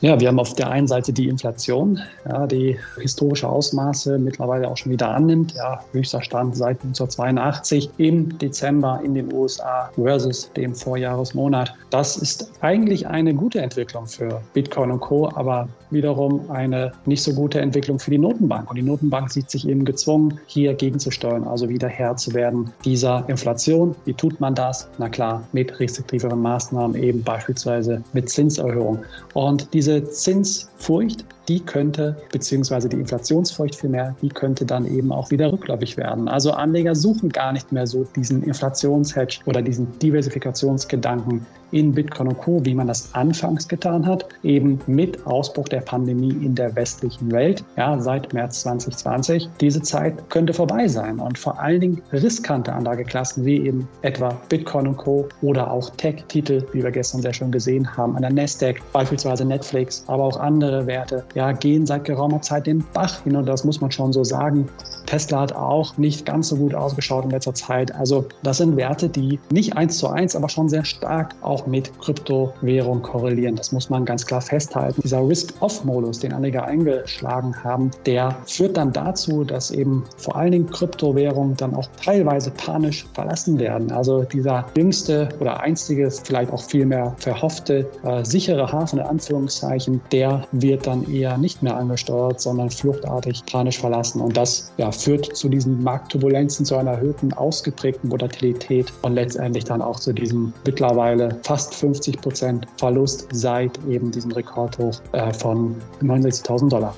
Ja, 0.02 0.18
wir 0.18 0.28
haben 0.28 0.38
auf 0.38 0.54
der 0.54 0.70
einen 0.70 0.86
Seite 0.86 1.12
die 1.12 1.28
Inflation, 1.28 2.00
ja, 2.26 2.46
die 2.46 2.78
historische 2.98 3.46
Ausmaße 3.46 4.18
mittlerweile 4.18 4.66
auch 4.66 4.76
schon 4.78 4.92
wieder 4.92 5.10
annimmt. 5.10 5.52
Ja, 5.52 5.84
höchster 5.92 6.22
Stand 6.22 6.56
seit 6.56 6.82
1982 6.82 7.90
im 7.98 8.38
Dezember 8.38 9.02
in 9.04 9.14
den 9.14 9.30
USA 9.30 9.90
versus 9.96 10.50
dem 10.54 10.74
Vorjahresmonat. 10.74 11.74
Das 11.90 12.16
ist 12.16 12.50
eigentlich 12.62 13.06
eine 13.08 13.34
gute 13.34 13.60
Entwicklung 13.60 14.06
für 14.06 14.40
Bitcoin 14.54 14.90
und 14.90 15.00
Co., 15.00 15.28
aber 15.34 15.68
wiederum 15.90 16.50
eine 16.50 16.92
nicht 17.04 17.22
so 17.22 17.34
gute 17.34 17.60
Entwicklung 17.60 17.98
für 17.98 18.10
die 18.10 18.18
Notenbank. 18.18 18.70
Und 18.70 18.76
die 18.76 18.82
Notenbank 18.82 19.30
sieht 19.30 19.50
sich 19.50 19.68
eben 19.68 19.84
gezwungen, 19.84 20.38
hier 20.46 20.72
gegenzusteuern, 20.74 21.44
also 21.44 21.68
wieder 21.68 21.88
Herr 21.88 22.16
zu 22.16 22.32
werden 22.32 22.72
dieser 22.84 23.28
Inflation. 23.28 23.94
Wie 24.04 24.14
tut 24.14 24.40
man 24.40 24.54
das? 24.54 24.88
Na 24.98 25.08
klar, 25.08 25.42
mit 25.52 25.78
restriktiveren 25.78 26.40
Maßnahmen, 26.40 26.96
eben 27.02 27.22
beispielsweise 27.22 28.02
mit 28.12 28.30
Zinserhöhung. 28.30 29.00
Und 29.34 29.68
diese 29.74 29.89
diese 29.90 30.04
Zinsfurcht, 30.10 31.24
die 31.48 31.58
könnte, 31.58 32.16
beziehungsweise 32.30 32.88
die 32.88 32.96
Inflationsfurcht 32.96 33.74
vielmehr, 33.74 34.14
die 34.22 34.28
könnte 34.28 34.64
dann 34.64 34.86
eben 34.86 35.10
auch 35.10 35.32
wieder 35.32 35.52
rückläufig 35.52 35.96
werden. 35.96 36.28
Also 36.28 36.52
Anleger 36.52 36.94
suchen 36.94 37.28
gar 37.30 37.52
nicht 37.52 37.72
mehr 37.72 37.88
so 37.88 38.06
diesen 38.14 38.44
Inflationshedge 38.44 39.40
oder 39.46 39.60
diesen 39.60 39.98
Diversifikationsgedanken 39.98 41.44
in 41.72 41.92
Bitcoin 41.92 42.28
und 42.28 42.38
Co., 42.38 42.64
wie 42.64 42.74
man 42.74 42.86
das 42.86 43.14
anfangs 43.14 43.66
getan 43.68 44.06
hat, 44.06 44.26
eben 44.42 44.80
mit 44.86 45.24
Ausbruch 45.26 45.68
der 45.68 45.80
Pandemie 45.80 46.30
in 46.30 46.54
der 46.54 46.74
westlichen 46.74 47.30
Welt, 47.30 47.64
ja, 47.76 47.98
seit 48.00 48.32
März 48.32 48.62
2020. 48.62 49.48
Diese 49.60 49.82
Zeit 49.82 50.14
könnte 50.30 50.52
vorbei 50.52 50.88
sein 50.88 51.18
und 51.18 51.38
vor 51.38 51.60
allen 51.60 51.80
Dingen 51.80 52.02
riskante 52.12 52.72
Anlageklassen 52.72 53.44
wie 53.44 53.66
eben 53.66 53.88
etwa 54.02 54.36
Bitcoin 54.48 54.88
und 54.88 54.96
Co. 54.96 55.28
oder 55.42 55.70
auch 55.70 55.90
Tech-Titel, 55.90 56.64
wie 56.72 56.82
wir 56.82 56.90
gestern 56.90 57.22
sehr 57.22 57.32
schön 57.32 57.50
gesehen 57.50 57.96
haben, 57.96 58.16
an 58.16 58.22
der 58.22 58.32
Nasdaq, 58.32 58.80
beispielsweise 58.92 59.44
Netflix, 59.44 59.79
aber 60.06 60.24
auch 60.24 60.38
andere 60.38 60.86
Werte, 60.86 61.24
ja, 61.34 61.52
gehen 61.52 61.86
seit 61.86 62.04
geraumer 62.04 62.40
Zeit 62.42 62.66
den 62.66 62.84
Bach 62.92 63.22
hin 63.22 63.36
und 63.36 63.46
das 63.46 63.64
muss 63.64 63.80
man 63.80 63.90
schon 63.90 64.12
so 64.12 64.24
sagen. 64.24 64.68
Tesla 65.10 65.40
hat 65.40 65.52
auch 65.56 65.96
nicht 65.98 66.24
ganz 66.24 66.50
so 66.50 66.56
gut 66.56 66.72
ausgeschaut 66.72 67.24
in 67.24 67.30
letzter 67.30 67.52
Zeit. 67.52 67.92
Also 67.96 68.26
das 68.44 68.58
sind 68.58 68.76
Werte, 68.76 69.08
die 69.08 69.40
nicht 69.50 69.76
eins 69.76 69.98
zu 69.98 70.06
eins, 70.06 70.36
aber 70.36 70.48
schon 70.48 70.68
sehr 70.68 70.84
stark 70.84 71.34
auch 71.42 71.66
mit 71.66 71.90
Kryptowährung 71.98 73.02
korrelieren. 73.02 73.56
Das 73.56 73.72
muss 73.72 73.90
man 73.90 74.04
ganz 74.04 74.24
klar 74.24 74.40
festhalten. 74.40 75.00
Dieser 75.02 75.26
Risk-Off-Modus, 75.26 76.20
den 76.20 76.32
Anleger 76.32 76.64
eingeschlagen 76.64 77.56
haben, 77.64 77.90
der 78.06 78.36
führt 78.46 78.76
dann 78.76 78.92
dazu, 78.92 79.42
dass 79.42 79.72
eben 79.72 80.04
vor 80.16 80.36
allen 80.36 80.52
Dingen 80.52 80.70
Kryptowährungen 80.70 81.56
dann 81.56 81.74
auch 81.74 81.88
teilweise 82.04 82.52
panisch 82.52 83.04
verlassen 83.12 83.58
werden. 83.58 83.90
Also 83.90 84.22
dieser 84.22 84.66
jüngste 84.76 85.28
oder 85.40 85.58
einstige, 85.58 86.08
vielleicht 86.08 86.52
auch 86.52 86.62
vielmehr 86.62 87.16
verhoffte, 87.18 87.84
äh, 88.04 88.24
sichere 88.24 88.70
Hafen 88.70 89.00
in 89.00 89.06
Anführungszeichen, 89.06 90.00
der 90.12 90.46
wird 90.52 90.86
dann 90.86 91.10
eher 91.12 91.36
nicht 91.36 91.64
mehr 91.64 91.76
angesteuert, 91.76 92.40
sondern 92.40 92.70
fluchtartig 92.70 93.42
panisch 93.50 93.80
verlassen. 93.80 94.20
Und 94.20 94.36
das 94.36 94.70
ja, 94.76 94.92
führt 95.00 95.36
zu 95.36 95.48
diesen 95.48 95.82
Marktturbulenzen, 95.82 96.64
zu 96.64 96.76
einer 96.76 96.92
erhöhten, 96.92 97.32
ausgeprägten 97.32 98.10
Volatilität 98.10 98.92
und 99.02 99.14
letztendlich 99.14 99.64
dann 99.64 99.82
auch 99.82 99.98
zu 99.98 100.12
diesem 100.12 100.52
mittlerweile 100.64 101.38
fast 101.42 101.74
50 101.74 102.20
Prozent 102.20 102.66
Verlust 102.76 103.28
seit 103.32 103.78
eben 103.88 104.10
diesem 104.10 104.32
Rekordhoch 104.32 105.00
äh, 105.12 105.32
von 105.32 105.76
69.000 106.02 106.68
Dollar. 106.68 106.94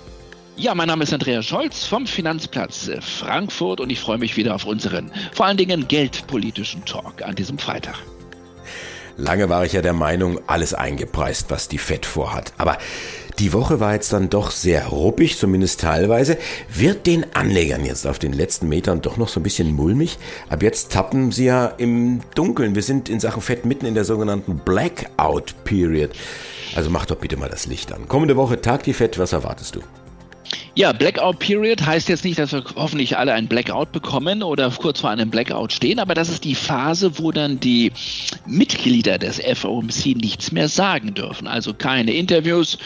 Ja, 0.57 0.75
mein 0.75 0.89
Name 0.89 1.05
ist 1.05 1.13
Andreas 1.13 1.47
Scholz 1.47 1.85
vom 1.85 2.07
Finanzplatz 2.07 2.91
Frankfurt 3.01 3.81
und 3.81 3.91
ich 3.91 4.01
freue 4.01 4.19
mich 4.19 4.37
wieder 4.37 4.55
auf 4.55 4.67
unseren 4.67 5.11
vor 5.33 5.47
allen 5.47 5.57
Dingen 5.57 5.89
geldpolitischen 5.89 6.85
Talk 6.85 7.23
an 7.23 7.35
diesem 7.35 7.59
Freitag. 7.59 7.97
Lange 9.17 9.49
war 9.49 9.65
ich 9.65 9.73
ja 9.73 9.83
der 9.83 9.93
Meinung, 9.93 10.41
alles 10.47 10.75
eingepreist, 10.75 11.51
was 11.51 11.69
die 11.69 11.79
FED 11.79 12.07
vorhat. 12.07 12.53
Aber 12.59 12.79
die 13.39 13.53
Woche 13.53 13.81
war 13.81 13.95
jetzt 13.95 14.13
dann 14.13 14.29
doch 14.31 14.51
sehr 14.51 14.89
ruppig, 14.89 15.39
zumindest 15.39 15.81
teilweise. 15.81 16.37
Wird 16.73 17.07
den 17.07 17.27
Anlegern 17.35 17.85
jetzt 17.85 18.07
auf 18.07 18.19
den 18.19 18.33
letzten 18.33 18.69
Metern 18.69 19.01
doch 19.01 19.17
noch 19.17 19.29
so 19.29 19.41
ein 19.41 19.43
bisschen 19.43 19.75
mulmig? 19.75 20.19
Ab 20.49 20.63
jetzt 20.63 20.93
tappen 20.93 21.33
sie 21.33 21.47
ja 21.47 21.67
im 21.67 22.21
Dunkeln. 22.35 22.75
Wir 22.75 22.83
sind 22.83 23.09
in 23.09 23.21
Sachen 23.21 23.43
Fett 23.43 23.65
mitten 23.65 23.87
in 23.87 23.95
der 23.95 24.05
sogenannten 24.05 24.59
Blackout 24.59 25.55
Period. 25.65 26.11
Also 26.75 26.91
mach 26.91 27.07
doch 27.07 27.17
bitte 27.17 27.37
mal 27.37 27.49
das 27.49 27.67
Licht 27.67 27.93
an. 27.93 28.09
Kommende 28.09 28.37
Woche 28.37 28.61
Tag 28.61 28.83
die 28.85 28.93
Fett, 28.93 29.19
was 29.19 29.33
erwartest 29.33 29.77
du? 29.77 29.81
Ja, 30.75 30.93
Blackout 30.93 31.39
Period 31.39 31.85
heißt 31.85 32.09
jetzt 32.09 32.25
nicht, 32.25 32.39
dass 32.39 32.53
wir 32.53 32.65
hoffentlich 32.77 33.19
alle 33.19 33.35
einen 33.35 33.47
Blackout 33.47 33.93
bekommen 33.93 34.43
oder 34.43 34.71
kurz 34.71 35.01
vor 35.01 35.11
einem 35.11 35.29
Blackout 35.29 35.73
stehen, 35.73 35.99
aber 35.99 36.15
das 36.15 36.31
ist 36.31 36.45
die 36.45 36.55
Phase, 36.55 37.19
wo 37.19 37.31
dann 37.31 37.61
die 37.61 37.93
Mitglieder 38.47 39.19
des 39.19 39.39
FOMC 39.39 40.17
nichts 40.17 40.51
mehr 40.51 40.69
sagen 40.69 41.13
dürfen. 41.13 41.47
Also 41.47 41.75
keine 41.75 42.15
Interviews, 42.15 42.79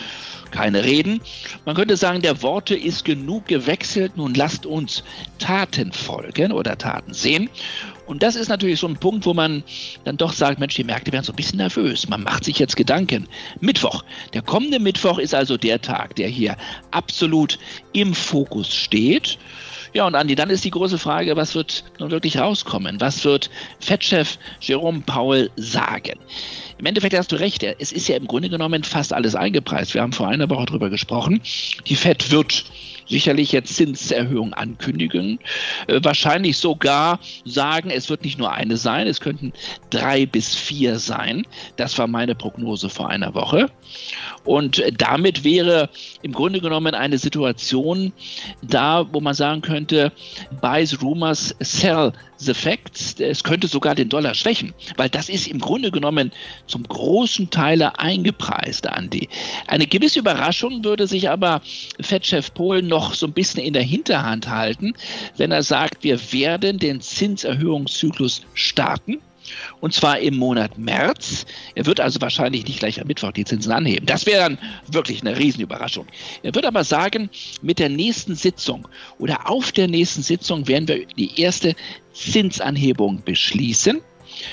keine 0.51 0.85
Reden. 0.85 1.21
Man 1.65 1.75
könnte 1.75 1.97
sagen, 1.97 2.23
der 2.23 2.43
Worte 2.43 2.75
ist 2.75 3.05
genug 3.05 3.47
gewechselt. 3.47 4.17
Nun 4.17 4.35
lasst 4.35 4.67
uns 4.67 5.05
Taten 5.39 5.93
folgen 5.93 6.53
oder 6.53 6.79
Taten 6.79 7.15
sehen. 7.15 7.51
Und 8.07 8.23
das 8.23 8.37
ist 8.37 8.49
natürlich 8.49 8.79
so 8.79 8.87
ein 8.87 8.97
Punkt, 8.97 9.27
wo 9.27 9.35
man 9.35 9.65
dann 10.05 10.17
doch 10.17 10.33
sagt, 10.33 10.61
Mensch, 10.61 10.77
die 10.77 10.85
Märkte 10.85 11.13
werden 11.13 11.25
so 11.25 11.33
ein 11.33 11.37
bisschen 11.37 11.59
nervös. 11.59 12.09
Man 12.09 12.23
macht 12.23 12.45
sich 12.45 12.59
jetzt 12.59 12.77
Gedanken. 12.77 13.29
Mittwoch. 13.61 14.05
Der 14.33 14.43
kommende 14.43 14.79
Mittwoch 14.79 15.19
ist 15.19 15.35
also 15.35 15.57
der 15.57 15.81
Tag, 15.81 16.15
der 16.17 16.29
hier 16.29 16.57
absolut 16.93 17.59
im 17.93 18.15
Fokus 18.15 18.73
steht. 18.73 19.39
Ja, 19.97 20.07
und 20.07 20.15
Andi, 20.15 20.35
dann 20.35 20.51
ist 20.51 20.63
die 20.63 20.71
große 20.71 20.99
Frage, 20.99 21.37
was 21.37 21.55
wird 21.55 21.83
nun 21.99 22.11
wirklich 22.11 22.37
rauskommen? 22.37 23.01
Was 23.01 23.25
wird 23.25 23.49
Fettchef 23.81 24.39
Jerome 24.61 25.01
Powell 25.01 25.51
sagen? 25.57 26.19
Im 26.77 26.85
Endeffekt 26.85 27.17
hast 27.17 27.33
du 27.33 27.37
recht, 27.37 27.63
es 27.63 27.93
ist 27.93 28.07
ja 28.07 28.17
im 28.17 28.27
Grunde 28.27 28.51
genommen 28.51 28.85
fast 28.85 29.15
alles 29.15 29.35
eingepreist. 29.35 29.95
Wir 29.95 30.03
haben 30.03 30.13
vor 30.13 30.29
einer 30.29 30.51
Woche 30.51 30.67
darüber 30.67 30.91
gesprochen. 30.91 31.41
Die 31.87 31.97
Fed 31.97 32.31
wird 32.31 32.67
sicherlich 33.09 33.53
jetzt 33.53 33.75
Zinserhöhungen 33.77 34.55
ankündigen, 34.55 35.39
äh, 35.87 36.01
wahrscheinlich 36.03 36.59
sogar 36.59 37.21
sagen, 37.45 37.91
es 37.91 38.11
wird 38.11 38.25
nicht 38.25 38.39
nur 38.39 38.53
eine 38.53 38.77
sein, 38.77 39.07
es 39.07 39.21
könnten 39.21 39.53
drei 39.91 40.27
bis 40.27 40.55
vier 40.55 40.99
sein. 40.99 41.47
Das 41.77 41.99
war 41.99 42.07
meine 42.07 42.35
Prognose 42.35 42.89
vor 42.89 43.09
einer 43.09 43.35
Woche. 43.35 43.71
Und 44.45 44.83
damit 44.99 45.45
wäre 45.45 45.89
im 46.23 46.33
Grunde 46.33 46.61
genommen 46.61 46.95
eine 46.95 47.19
Situation 47.19 48.13
da, 48.63 49.07
wo 49.13 49.21
man 49.21 49.35
sagen 49.35 49.63
könnte, 49.63 50.13
buys 50.61 51.03
rumors, 51.03 51.55
sell 51.61 52.13
the 52.39 52.55
facts. 52.55 53.19
Es 53.19 53.45
könnte 53.45 53.69
sogar 53.69 53.95
den 53.95 54.09
Dollar 54.09 54.35
schwächen, 54.35 54.75
weil 54.97 55.09
das 55.09 55.29
ist 55.29 55.49
im 55.49 55.59
Grunde 55.59 55.91
genommen 55.91 56.33
zum 56.67 56.85
großen 56.85 57.51
Teile 57.51 57.99
eingepreist, 57.99 58.87
Andi. 58.89 59.29
Eine 59.67 59.87
gewisse 59.87 60.19
Überraschung 60.19 60.85
würde 60.85 61.07
sich 61.07 61.31
aber 61.31 61.61
Fettchef 62.01 62.53
Polen 62.55 62.87
noch 62.87 63.15
so 63.15 63.27
ein 63.27 63.33
bisschen 63.33 63.63
in 63.63 63.73
der 63.73 63.83
Hinterhand 63.83 64.49
halten, 64.49 64.95
wenn 65.37 65.53
er 65.53 65.63
sagt, 65.63 66.05
wir 66.05 66.21
werden 66.33 66.79
den 66.79 67.01
Zinserhöhungszyklus 67.01 68.43
starten. 68.55 69.21
Und 69.81 69.93
zwar 69.93 70.19
im 70.19 70.37
Monat 70.37 70.79
März. 70.79 71.47
Er 71.75 71.87
wird 71.87 72.01
also 72.01 72.21
wahrscheinlich 72.21 72.67
nicht 72.67 72.81
gleich 72.81 73.01
am 73.01 73.07
Mittwoch 73.07 73.33
die 73.33 73.45
Zinsen 73.45 73.73
anheben. 73.73 74.07
Das 74.07 74.27
wäre 74.27 74.41
dann 74.41 74.59
wirklich 74.91 75.21
eine 75.21 75.39
Riesenüberraschung. 75.39 76.07
Er 76.43 76.55
wird 76.55 76.65
aber 76.65 76.85
sagen, 76.85 77.31
mit 77.63 77.79
der 77.79 77.89
nächsten 77.89 78.35
Sitzung 78.35 78.89
oder 79.19 79.51
auf 79.51 79.73
der 79.73 79.89
nächsten 79.89 80.23
Sitzung 80.23 80.67
werden 80.67 80.89
wir 80.89 81.07
die 81.07 81.41
erste 81.41 81.75
Zinsanhebung 82.13 83.23
beschließen. 83.25 84.01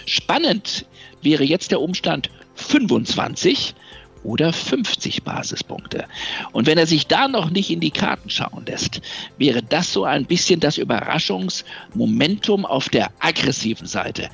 Spannend 0.05 0.85
wäre 1.21 1.43
jetzt 1.43 1.71
der 1.71 1.81
Umstand 1.81 2.29
25 2.55 3.75
oder 4.23 4.53
50 4.53 5.23
Basispunkte. 5.23 6.05
Und 6.51 6.67
wenn 6.67 6.77
er 6.77 6.87
sich 6.87 7.07
da 7.07 7.27
noch 7.27 7.49
nicht 7.49 7.69
in 7.69 7.79
die 7.79 7.91
Karten 7.91 8.29
schauen 8.29 8.65
lässt, 8.65 9.01
wäre 9.37 9.61
das 9.61 9.91
so 9.91 10.05
ein 10.05 10.25
bisschen 10.25 10.59
das 10.59 10.77
Überraschungsmomentum 10.77 12.65
auf 12.65 12.89
der 12.89 13.11
aggressiven 13.19 13.87
Seite. 13.87 14.29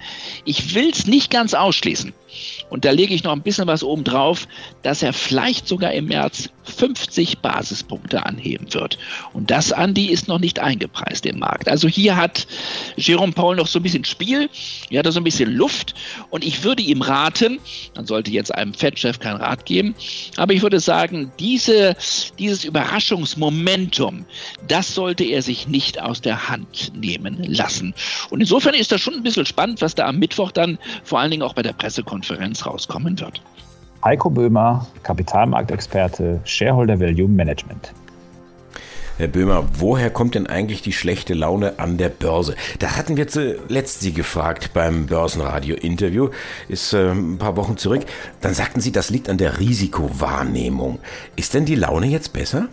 Ich 0.45 0.75
will 0.75 0.89
es 0.89 1.07
nicht 1.07 1.31
ganz 1.31 1.53
ausschließen. 1.53 2.13
Und 2.69 2.85
da 2.85 2.91
lege 2.91 3.13
ich 3.13 3.23
noch 3.23 3.31
ein 3.31 3.41
bisschen 3.41 3.67
was 3.67 3.83
oben 3.83 4.03
drauf, 4.03 4.47
dass 4.83 5.01
er 5.01 5.13
vielleicht 5.13 5.67
sogar 5.67 5.91
im 5.93 6.05
März 6.05 6.49
50 6.69 7.39
Basispunkte 7.39 8.25
anheben 8.25 8.73
wird. 8.73 8.97
Und 9.33 9.51
das, 9.51 9.71
Andi, 9.71 10.07
ist 10.07 10.27
noch 10.27 10.39
nicht 10.39 10.59
eingepreist 10.59 11.25
im 11.25 11.39
Markt. 11.39 11.67
Also 11.67 11.87
hier 11.87 12.15
hat 12.15 12.47
Jerome 12.95 13.33
Paul 13.33 13.55
noch 13.55 13.67
so 13.67 13.79
ein 13.79 13.83
bisschen 13.83 14.05
Spiel, 14.05 14.49
hier 14.89 14.99
hat 14.99 15.05
er 15.05 15.11
so 15.11 15.19
ein 15.19 15.23
bisschen 15.23 15.51
Luft 15.51 15.95
und 16.29 16.45
ich 16.45 16.63
würde 16.63 16.83
ihm 16.83 17.01
raten, 17.01 17.59
man 17.95 18.05
sollte 18.05 18.31
jetzt 18.31 18.53
einem 18.53 18.73
Fettchef 18.73 19.19
keinen 19.19 19.37
Rat 19.37 19.65
geben, 19.65 19.95
aber 20.37 20.53
ich 20.53 20.61
würde 20.61 20.79
sagen, 20.79 21.31
diese, 21.39 21.95
dieses 22.37 22.63
Überraschungsmomentum, 22.63 24.25
das 24.67 24.93
sollte 24.93 25.23
er 25.23 25.41
sich 25.41 25.67
nicht 25.67 26.01
aus 26.01 26.21
der 26.21 26.49
Hand 26.49 26.91
nehmen 26.95 27.43
lassen. 27.43 27.93
Und 28.29 28.41
insofern 28.41 28.73
ist 28.73 28.91
das 28.91 29.01
schon 29.01 29.15
ein 29.15 29.23
bisschen 29.23 29.45
spannend, 29.45 29.81
was 29.81 29.95
da 29.95 30.07
am 30.07 30.19
Mittwoch 30.19 30.51
dann 30.51 30.77
vor 31.03 31.19
allen 31.19 31.31
Dingen 31.31 31.43
auch 31.43 31.53
bei 31.53 31.63
der 31.63 31.73
Pressekonferenz 31.73 32.65
rauskommen 32.65 33.19
wird. 33.19 33.41
Heiko 34.03 34.29
Böhmer, 34.29 34.87
Kapitalmarktexperte, 35.03 36.39
Shareholder 36.45 36.99
Value 36.99 37.27
Management. 37.27 37.93
Herr 39.17 39.27
Böhmer, 39.27 39.67
woher 39.73 40.09
kommt 40.09 40.35
denn 40.35 40.47
eigentlich 40.47 40.81
die 40.81 40.93
schlechte 40.93 41.33
Laune 41.33 41.77
an 41.79 41.97
der 41.97 42.07
Börse? 42.07 42.55
Da 42.79 42.95
hatten 42.95 43.17
wir 43.17 43.27
zuletzt 43.27 43.99
Sie 43.99 44.13
gefragt 44.13 44.71
beim 44.73 45.07
Börsenradio-Interview, 45.07 46.29
ist 46.69 46.93
äh, 46.93 47.11
ein 47.11 47.37
paar 47.37 47.57
Wochen 47.57 47.75
zurück. 47.75 48.05
Dann 48.39 48.53
sagten 48.53 48.79
Sie, 48.79 48.93
das 48.93 49.09
liegt 49.09 49.27
an 49.27 49.37
der 49.37 49.59
Risikowahrnehmung. 49.59 50.99
Ist 51.35 51.53
denn 51.53 51.65
die 51.65 51.75
Laune 51.75 52.07
jetzt 52.07 52.31
besser? 52.31 52.69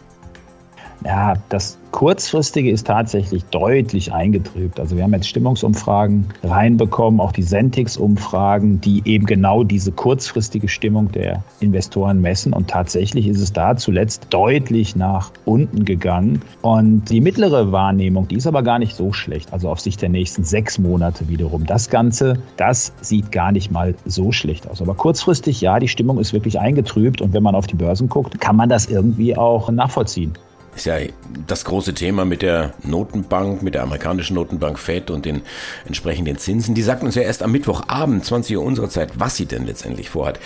Ja, 1.06 1.34
das 1.50 1.78
kurzfristige 1.92 2.68
ist 2.68 2.88
tatsächlich 2.88 3.44
deutlich 3.44 4.12
eingetrübt. 4.12 4.80
Also 4.80 4.96
wir 4.96 5.04
haben 5.04 5.14
jetzt 5.14 5.28
Stimmungsumfragen 5.28 6.26
reinbekommen, 6.42 7.20
auch 7.20 7.30
die 7.30 7.44
Sentix-Umfragen, 7.44 8.80
die 8.80 9.02
eben 9.04 9.25
genau 9.25 9.62
diese 9.62 9.92
kurzfristige 9.92 10.66
Stimmung 10.66 11.12
der 11.12 11.44
Investoren 11.60 12.20
messen. 12.20 12.52
Und 12.52 12.66
tatsächlich 12.66 13.28
ist 13.28 13.40
es 13.40 13.52
da 13.52 13.76
zuletzt 13.76 14.26
deutlich 14.30 14.96
nach 14.96 15.30
unten 15.44 15.84
gegangen. 15.84 16.42
Und 16.60 17.08
die 17.08 17.20
mittlere 17.20 17.70
Wahrnehmung, 17.70 18.26
die 18.26 18.36
ist 18.36 18.48
aber 18.48 18.64
gar 18.64 18.80
nicht 18.80 18.96
so 18.96 19.12
schlecht. 19.12 19.52
Also 19.52 19.70
auf 19.70 19.78
Sicht 19.78 20.02
der 20.02 20.08
nächsten 20.08 20.42
sechs 20.42 20.76
Monate 20.76 21.28
wiederum. 21.28 21.66
Das 21.66 21.88
Ganze, 21.88 22.40
das 22.56 22.92
sieht 23.00 23.30
gar 23.30 23.52
nicht 23.52 23.70
mal 23.70 23.94
so 24.06 24.32
schlecht 24.32 24.68
aus. 24.68 24.82
Aber 24.82 24.94
kurzfristig, 24.94 25.60
ja, 25.60 25.78
die 25.78 25.86
Stimmung 25.86 26.18
ist 26.18 26.32
wirklich 26.32 26.58
eingetrübt. 26.58 27.20
Und 27.20 27.32
wenn 27.32 27.44
man 27.44 27.54
auf 27.54 27.68
die 27.68 27.76
Börsen 27.76 28.08
guckt, 28.08 28.40
kann 28.40 28.56
man 28.56 28.68
das 28.68 28.86
irgendwie 28.86 29.36
auch 29.36 29.70
nachvollziehen 29.70 30.32
ist 30.76 30.87
ja 30.87 30.97
das 31.47 31.64
große 31.64 31.95
Thema 31.95 32.25
mit 32.25 32.42
der 32.42 32.75
Notenbank, 32.83 33.62
mit 33.62 33.75
der 33.75 33.83
amerikanischen 33.83 34.35
Notenbank 34.35 34.78
Fed 34.78 35.11
und 35.11 35.25
den 35.25 35.42
entsprechenden 35.87 36.38
Zinsen. 36.38 36.75
Die 36.75 36.83
sagten 36.83 37.06
uns 37.06 37.14
ja 37.14 37.23
erst 37.23 37.42
am 37.42 37.52
Mittwochabend, 37.52 38.25
20 38.25 38.56
Uhr 38.56 38.64
unserer 38.64 38.88
Zeit, 38.88 39.18
was 39.18 39.37
sie 39.37 39.47
denn 39.47 39.66
letztendlich 39.66 40.11
vorhat 40.11 40.38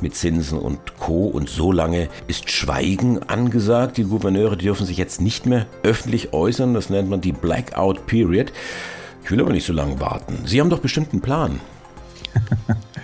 mit 0.00 0.14
Zinsen 0.14 0.58
und 0.58 0.78
Co. 0.98 1.26
Und 1.26 1.48
so 1.48 1.72
lange 1.72 2.08
ist 2.26 2.50
Schweigen 2.50 3.22
angesagt. 3.28 3.96
Die 3.96 4.04
Gouverneure 4.04 4.56
dürfen 4.56 4.86
sich 4.86 4.98
jetzt 4.98 5.20
nicht 5.20 5.46
mehr 5.46 5.66
öffentlich 5.82 6.32
äußern. 6.32 6.74
Das 6.74 6.90
nennt 6.90 7.08
man 7.08 7.20
die 7.20 7.32
Blackout 7.32 8.06
Period. 8.06 8.52
Ich 9.24 9.30
will 9.30 9.40
aber 9.40 9.52
nicht 9.52 9.66
so 9.66 9.72
lange 9.72 10.00
warten. 10.00 10.42
Sie 10.44 10.60
haben 10.60 10.70
doch 10.70 10.80
bestimmt 10.80 11.12
einen 11.12 11.22
Plan. 11.22 11.60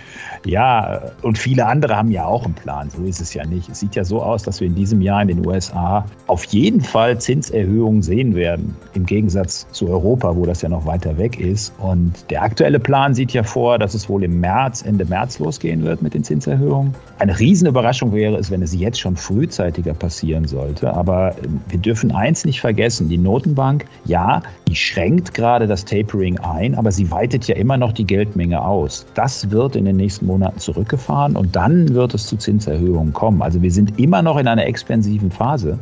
Ja, 0.45 1.01
und 1.23 1.37
viele 1.37 1.65
andere 1.65 1.95
haben 1.95 2.11
ja 2.11 2.25
auch 2.25 2.45
einen 2.45 2.53
Plan. 2.53 2.89
So 2.89 3.03
ist 3.03 3.19
es 3.19 3.33
ja 3.33 3.45
nicht. 3.45 3.67
Es 3.69 3.79
sieht 3.79 3.95
ja 3.95 4.03
so 4.03 4.21
aus, 4.21 4.43
dass 4.43 4.59
wir 4.59 4.67
in 4.67 4.75
diesem 4.75 5.01
Jahr 5.01 5.21
in 5.21 5.27
den 5.27 5.45
USA 5.45 6.05
auf 6.27 6.43
jeden 6.45 6.81
Fall 6.81 7.19
Zinserhöhungen 7.19 8.03
sehen 8.03 8.35
werden. 8.35 8.75
Im 8.93 9.05
Gegensatz 9.05 9.67
zu 9.71 9.89
Europa, 9.89 10.35
wo 10.35 10.45
das 10.45 10.61
ja 10.61 10.69
noch 10.69 10.85
weiter 10.85 11.17
weg 11.17 11.39
ist. 11.39 11.73
Und 11.79 12.29
der 12.29 12.43
aktuelle 12.43 12.79
Plan 12.79 13.15
sieht 13.15 13.33
ja 13.33 13.41
vor, 13.41 13.79
dass 13.79 13.95
es 13.95 14.07
wohl 14.07 14.23
im 14.23 14.39
März, 14.39 14.83
Ende 14.83 15.05
März 15.05 15.39
losgehen 15.39 15.83
wird 15.83 16.01
mit 16.03 16.13
den 16.13 16.23
Zinserhöhungen. 16.23 16.93
Eine 17.17 17.37
Riesenüberraschung 17.39 18.13
wäre 18.13 18.35
es, 18.37 18.51
wenn 18.51 18.61
es 18.61 18.75
jetzt 18.75 18.99
schon 18.99 19.15
frühzeitiger 19.15 19.93
passieren 19.93 20.45
sollte. 20.47 20.93
Aber 20.93 21.35
ähm, 21.43 21.59
wir 21.69 21.79
dürfen 21.79 22.11
eins 22.11 22.45
nicht 22.45 22.61
vergessen. 22.61 23.09
Die 23.09 23.17
Notenbank, 23.17 23.85
ja, 24.05 24.43
die 24.67 24.75
schränkt 24.75 25.33
gerade 25.33 25.65
das 25.65 25.85
Tapering 25.85 26.37
ein, 26.39 26.75
aber 26.75 26.91
sie 26.91 27.09
weitet 27.09 27.47
ja 27.47 27.55
immer 27.55 27.77
noch 27.77 27.93
die 27.93 28.05
Geldmenge 28.05 28.63
aus. 28.63 29.05
Das 29.15 29.49
wird 29.49 29.75
in 29.75 29.85
den 29.85 29.95
nächsten 29.95 30.25
Monaten 30.25 30.34
Monaten 30.35 30.59
zurückgefahren 30.59 31.37
und 31.37 31.55
dann 31.55 31.93
wird 31.93 32.13
es 32.13 32.27
zu 32.27 32.35
Zinserhöhungen 32.35 33.13
kommen. 33.13 33.41
Also 33.41 33.61
wir 33.61 33.71
sind 33.71 33.97
immer 33.97 34.21
noch 34.21 34.37
in 34.37 34.47
einer 34.47 34.65
expansiven 34.65 35.31
Phase. 35.31 35.79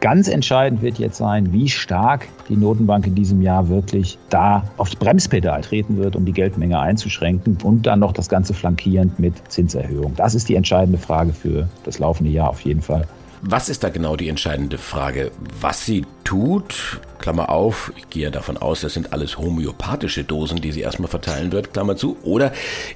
Ganz 0.00 0.28
entscheidend 0.28 0.82
wird 0.82 0.98
jetzt 0.98 1.16
sein, 1.16 1.52
wie 1.52 1.68
stark 1.68 2.26
die 2.48 2.56
Notenbank 2.56 3.06
in 3.06 3.14
diesem 3.14 3.40
Jahr 3.40 3.68
wirklich 3.68 4.18
da 4.30 4.64
aufs 4.76 4.96
Bremspedal 4.96 5.60
treten 5.62 5.96
wird, 5.96 6.16
um 6.16 6.24
die 6.24 6.32
Geldmenge 6.32 6.78
einzuschränken 6.78 7.56
und 7.62 7.86
dann 7.86 8.00
noch 8.00 8.12
das 8.12 8.28
Ganze 8.28 8.52
flankierend 8.52 9.18
mit 9.20 9.34
Zinserhöhungen. 9.48 10.16
Das 10.16 10.34
ist 10.34 10.48
die 10.48 10.56
entscheidende 10.56 10.98
Frage 10.98 11.32
für 11.32 11.68
das 11.84 12.00
laufende 12.00 12.32
Jahr 12.32 12.50
auf 12.50 12.60
jeden 12.62 12.82
Fall. 12.82 13.06
Was 13.46 13.68
ist 13.68 13.84
da 13.84 13.90
genau 13.90 14.16
die 14.16 14.30
entscheidende 14.30 14.78
Frage? 14.78 15.30
Was 15.60 15.84
sie 15.84 16.06
tut, 16.24 16.98
Klammer 17.18 17.50
auf, 17.50 17.92
ich 17.94 18.08
gehe 18.08 18.30
davon 18.30 18.56
aus, 18.56 18.80
das 18.80 18.94
sind 18.94 19.12
alles 19.12 19.36
homöopathische 19.36 20.24
Dosen, 20.24 20.62
die 20.62 20.72
sie 20.72 20.80
erstmal 20.80 21.10
verteilen 21.10 21.52
wird, 21.52 21.74
Klammer 21.74 21.94
zu, 21.94 22.16
oder 22.22 22.52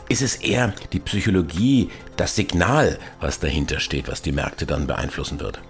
ist 0.09 0.23
es 0.23 0.37
eher 0.37 0.73
die 0.95 1.01
Psychologie, 1.01 1.91
das 2.17 2.35
Signal, 2.35 2.99
was 3.21 3.41
dahinter 3.41 3.79
steht, 3.79 4.09
was 4.09 4.23
die 4.23 4.33
Märkte 4.33 4.65
dann 4.65 4.87
beeinflussen 4.87 5.39
wird? 5.39 5.61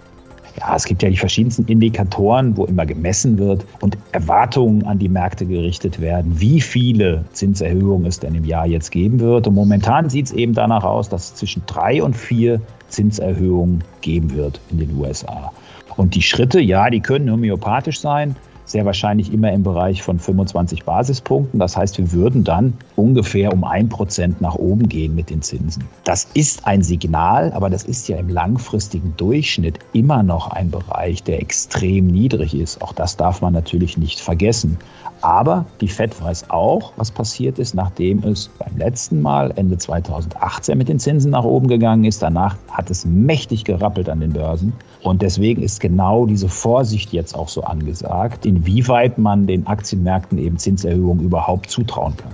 Ja, 0.57 0.77
es 0.77 0.85
gibt 0.85 1.03
ja 1.03 1.09
die 1.09 1.17
verschiedensten 1.17 1.65
Indikatoren, 1.65 2.55
wo 2.55 2.63
immer 2.63 2.85
gemessen 2.85 3.37
wird 3.37 3.65
und 3.81 3.97
Erwartungen 4.13 4.85
an 4.85 4.97
die 4.97 5.09
Märkte 5.09 5.45
gerichtet 5.45 5.99
werden, 5.99 6.39
wie 6.39 6.61
viele 6.61 7.25
Zinserhöhungen 7.33 8.05
es 8.05 8.19
denn 8.19 8.33
im 8.33 8.45
Jahr 8.45 8.65
jetzt 8.65 8.91
geben 8.91 9.19
wird. 9.19 9.45
Und 9.45 9.55
momentan 9.55 10.09
sieht 10.09 10.27
es 10.27 10.31
eben 10.31 10.53
danach 10.53 10.85
aus, 10.85 11.09
dass 11.09 11.25
es 11.25 11.35
zwischen 11.35 11.63
drei 11.65 12.01
und 12.01 12.15
vier 12.15 12.61
Zinserhöhungen 12.89 13.83
geben 14.01 14.35
wird 14.35 14.59
in 14.71 14.79
den 14.79 14.95
USA. 14.97 15.51
Und 15.95 16.15
die 16.15 16.21
Schritte, 16.21 16.59
ja, 16.59 16.89
die 16.89 17.01
können 17.01 17.31
homöopathisch 17.31 17.99
sein, 17.99 18.35
sehr 18.69 18.85
wahrscheinlich 18.85 19.33
immer 19.33 19.51
im 19.51 19.63
Bereich 19.63 20.03
von 20.03 20.19
25 20.19 20.83
Basispunkten. 20.83 21.59
Das 21.59 21.75
heißt, 21.75 21.97
wir 21.97 22.11
würden 22.11 22.43
dann 22.43 22.73
ungefähr 22.95 23.51
um 23.51 23.63
ein 23.63 23.89
Prozent 23.89 24.41
nach 24.41 24.55
oben 24.55 24.87
gehen 24.87 25.15
mit 25.15 25.29
den 25.29 25.41
Zinsen. 25.41 25.83
Das 26.03 26.27
ist 26.33 26.65
ein 26.67 26.83
Signal, 26.83 27.51
aber 27.53 27.69
das 27.69 27.83
ist 27.83 28.07
ja 28.07 28.17
im 28.17 28.29
langfristigen 28.29 29.13
Durchschnitt 29.17 29.79
immer 29.93 30.23
noch 30.23 30.51
ein 30.51 30.69
Bereich, 30.69 31.23
der 31.23 31.41
extrem 31.41 32.07
niedrig 32.07 32.53
ist. 32.53 32.81
Auch 32.81 32.93
das 32.93 33.17
darf 33.17 33.41
man 33.41 33.53
natürlich 33.53 33.97
nicht 33.97 34.19
vergessen. 34.19 34.77
Aber 35.21 35.65
die 35.81 35.87
FED 35.87 36.21
weiß 36.21 36.49
auch, 36.49 36.93
was 36.95 37.11
passiert 37.11 37.59
ist, 37.59 37.73
nachdem 37.75 38.23
es 38.23 38.49
beim 38.59 38.77
letzten 38.77 39.21
Mal 39.21 39.51
Ende 39.57 39.77
2018 39.77 40.77
mit 40.77 40.87
den 40.87 40.99
Zinsen 40.99 41.31
nach 41.31 41.43
oben 41.43 41.67
gegangen 41.67 42.05
ist. 42.05 42.21
Danach 42.21 42.55
hat 42.71 42.89
es 42.89 43.05
mächtig 43.05 43.65
gerappelt 43.65 44.07
an 44.09 44.21
den 44.21 44.31
Börsen. 44.31 44.71
Und 45.03 45.21
deswegen 45.21 45.61
ist 45.61 45.81
genau 45.81 46.25
diese 46.25 46.47
Vorsicht 46.47 47.11
jetzt 47.11 47.35
auch 47.35 47.49
so 47.49 47.63
angesagt, 47.63 48.45
inwieweit 48.59 49.17
man 49.17 49.47
den 49.47 49.67
Aktienmärkten 49.67 50.37
eben 50.37 50.57
Zinserhöhungen 50.57 51.23
überhaupt 51.23 51.69
zutrauen 51.69 52.15
kann. 52.17 52.33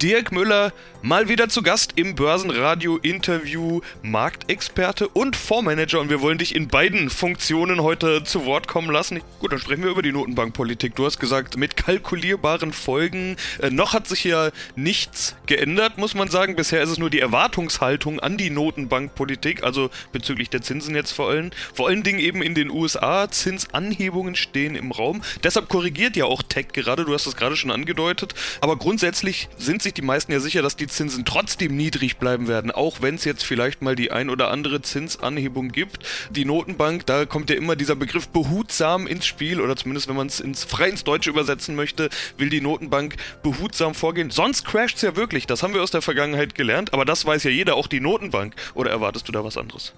Dirk 0.00 0.30
Müller 0.30 0.72
mal 1.02 1.28
wieder 1.28 1.48
zu 1.48 1.62
Gast 1.62 1.92
im 1.96 2.14
Börsenradio-Interview, 2.14 3.80
Marktexperte 4.02 5.08
und 5.08 5.36
Fondsmanager 5.36 6.00
und 6.00 6.10
wir 6.10 6.20
wollen 6.20 6.38
dich 6.38 6.54
in 6.54 6.68
beiden 6.68 7.08
Funktionen 7.10 7.82
heute 7.82 8.24
zu 8.24 8.44
Wort 8.44 8.68
kommen 8.68 8.90
lassen. 8.90 9.20
Gut, 9.40 9.52
dann 9.52 9.60
sprechen 9.60 9.82
wir 9.82 9.90
über 9.90 10.02
die 10.02 10.12
Notenbankpolitik. 10.12 10.96
Du 10.96 11.04
hast 11.04 11.18
gesagt, 11.18 11.56
mit 11.56 11.76
kalkulierbaren 11.76 12.72
Folgen. 12.72 13.36
Äh, 13.60 13.70
noch 13.70 13.92
hat 13.92 14.08
sich 14.08 14.24
ja 14.24 14.50
nichts 14.76 15.36
geändert, 15.46 15.98
muss 15.98 16.14
man 16.14 16.28
sagen. 16.28 16.56
Bisher 16.56 16.82
ist 16.82 16.90
es 16.90 16.98
nur 16.98 17.10
die 17.10 17.20
Erwartungshaltung 17.20 18.20
an 18.20 18.36
die 18.36 18.50
Notenbankpolitik, 18.50 19.62
also 19.62 19.90
bezüglich 20.12 20.50
der 20.50 20.62
Zinsen 20.62 20.94
jetzt 20.94 21.12
vor 21.12 21.30
allem. 21.30 21.50
Vor 21.74 21.88
allen 21.88 22.02
Dingen 22.02 22.18
eben 22.18 22.42
in 22.42 22.54
den 22.54 22.70
USA. 22.70 23.30
Zinsanhebungen 23.30 24.34
stehen 24.34 24.74
im 24.74 24.90
Raum. 24.90 25.22
Deshalb 25.44 25.68
korrigiert 25.68 26.16
ja 26.16 26.24
auch 26.24 26.42
Tech 26.42 26.68
gerade, 26.72 27.04
du 27.04 27.14
hast 27.14 27.26
es 27.26 27.36
gerade 27.36 27.56
schon 27.56 27.70
angedeutet. 27.70 28.34
Aber 28.60 28.76
grundsätzlich 28.76 29.48
sind 29.56 29.82
sie 29.82 29.87
sich 29.88 29.94
die 29.94 30.02
meisten 30.02 30.32
ja 30.32 30.40
sicher, 30.40 30.60
dass 30.60 30.76
die 30.76 30.86
Zinsen 30.86 31.24
trotzdem 31.24 31.74
niedrig 31.74 32.18
bleiben 32.18 32.46
werden, 32.46 32.70
auch 32.70 33.00
wenn 33.00 33.14
es 33.14 33.24
jetzt 33.24 33.44
vielleicht 33.44 33.80
mal 33.80 33.96
die 33.96 34.12
ein 34.12 34.28
oder 34.28 34.50
andere 34.50 34.82
Zinsanhebung 34.82 35.70
gibt. 35.70 35.98
Die 36.30 36.44
Notenbank, 36.44 37.06
da 37.06 37.24
kommt 37.24 37.48
ja 37.48 37.56
immer 37.56 37.74
dieser 37.74 37.96
Begriff 37.96 38.28
behutsam 38.28 39.06
ins 39.06 39.26
Spiel, 39.26 39.60
oder 39.60 39.76
zumindest 39.76 40.08
wenn 40.08 40.16
man 40.16 40.26
es 40.26 40.40
ins, 40.40 40.64
frei 40.64 40.90
ins 40.90 41.04
Deutsche 41.04 41.30
übersetzen 41.30 41.74
möchte, 41.74 42.10
will 42.36 42.50
die 42.50 42.60
Notenbank 42.60 43.16
behutsam 43.42 43.94
vorgehen. 43.94 44.30
Sonst 44.30 44.64
crasht 44.64 44.96
es 44.96 45.02
ja 45.02 45.16
wirklich, 45.16 45.46
das 45.46 45.62
haben 45.62 45.72
wir 45.72 45.82
aus 45.82 45.90
der 45.90 46.02
Vergangenheit 46.02 46.54
gelernt, 46.54 46.92
aber 46.92 47.04
das 47.04 47.24
weiß 47.24 47.44
ja 47.44 47.50
jeder, 47.50 47.74
auch 47.74 47.86
die 47.86 48.00
Notenbank. 48.00 48.54
Oder 48.74 48.90
erwartest 48.90 49.26
du 49.28 49.32
da 49.32 49.42
was 49.42 49.56
anderes? 49.56 49.94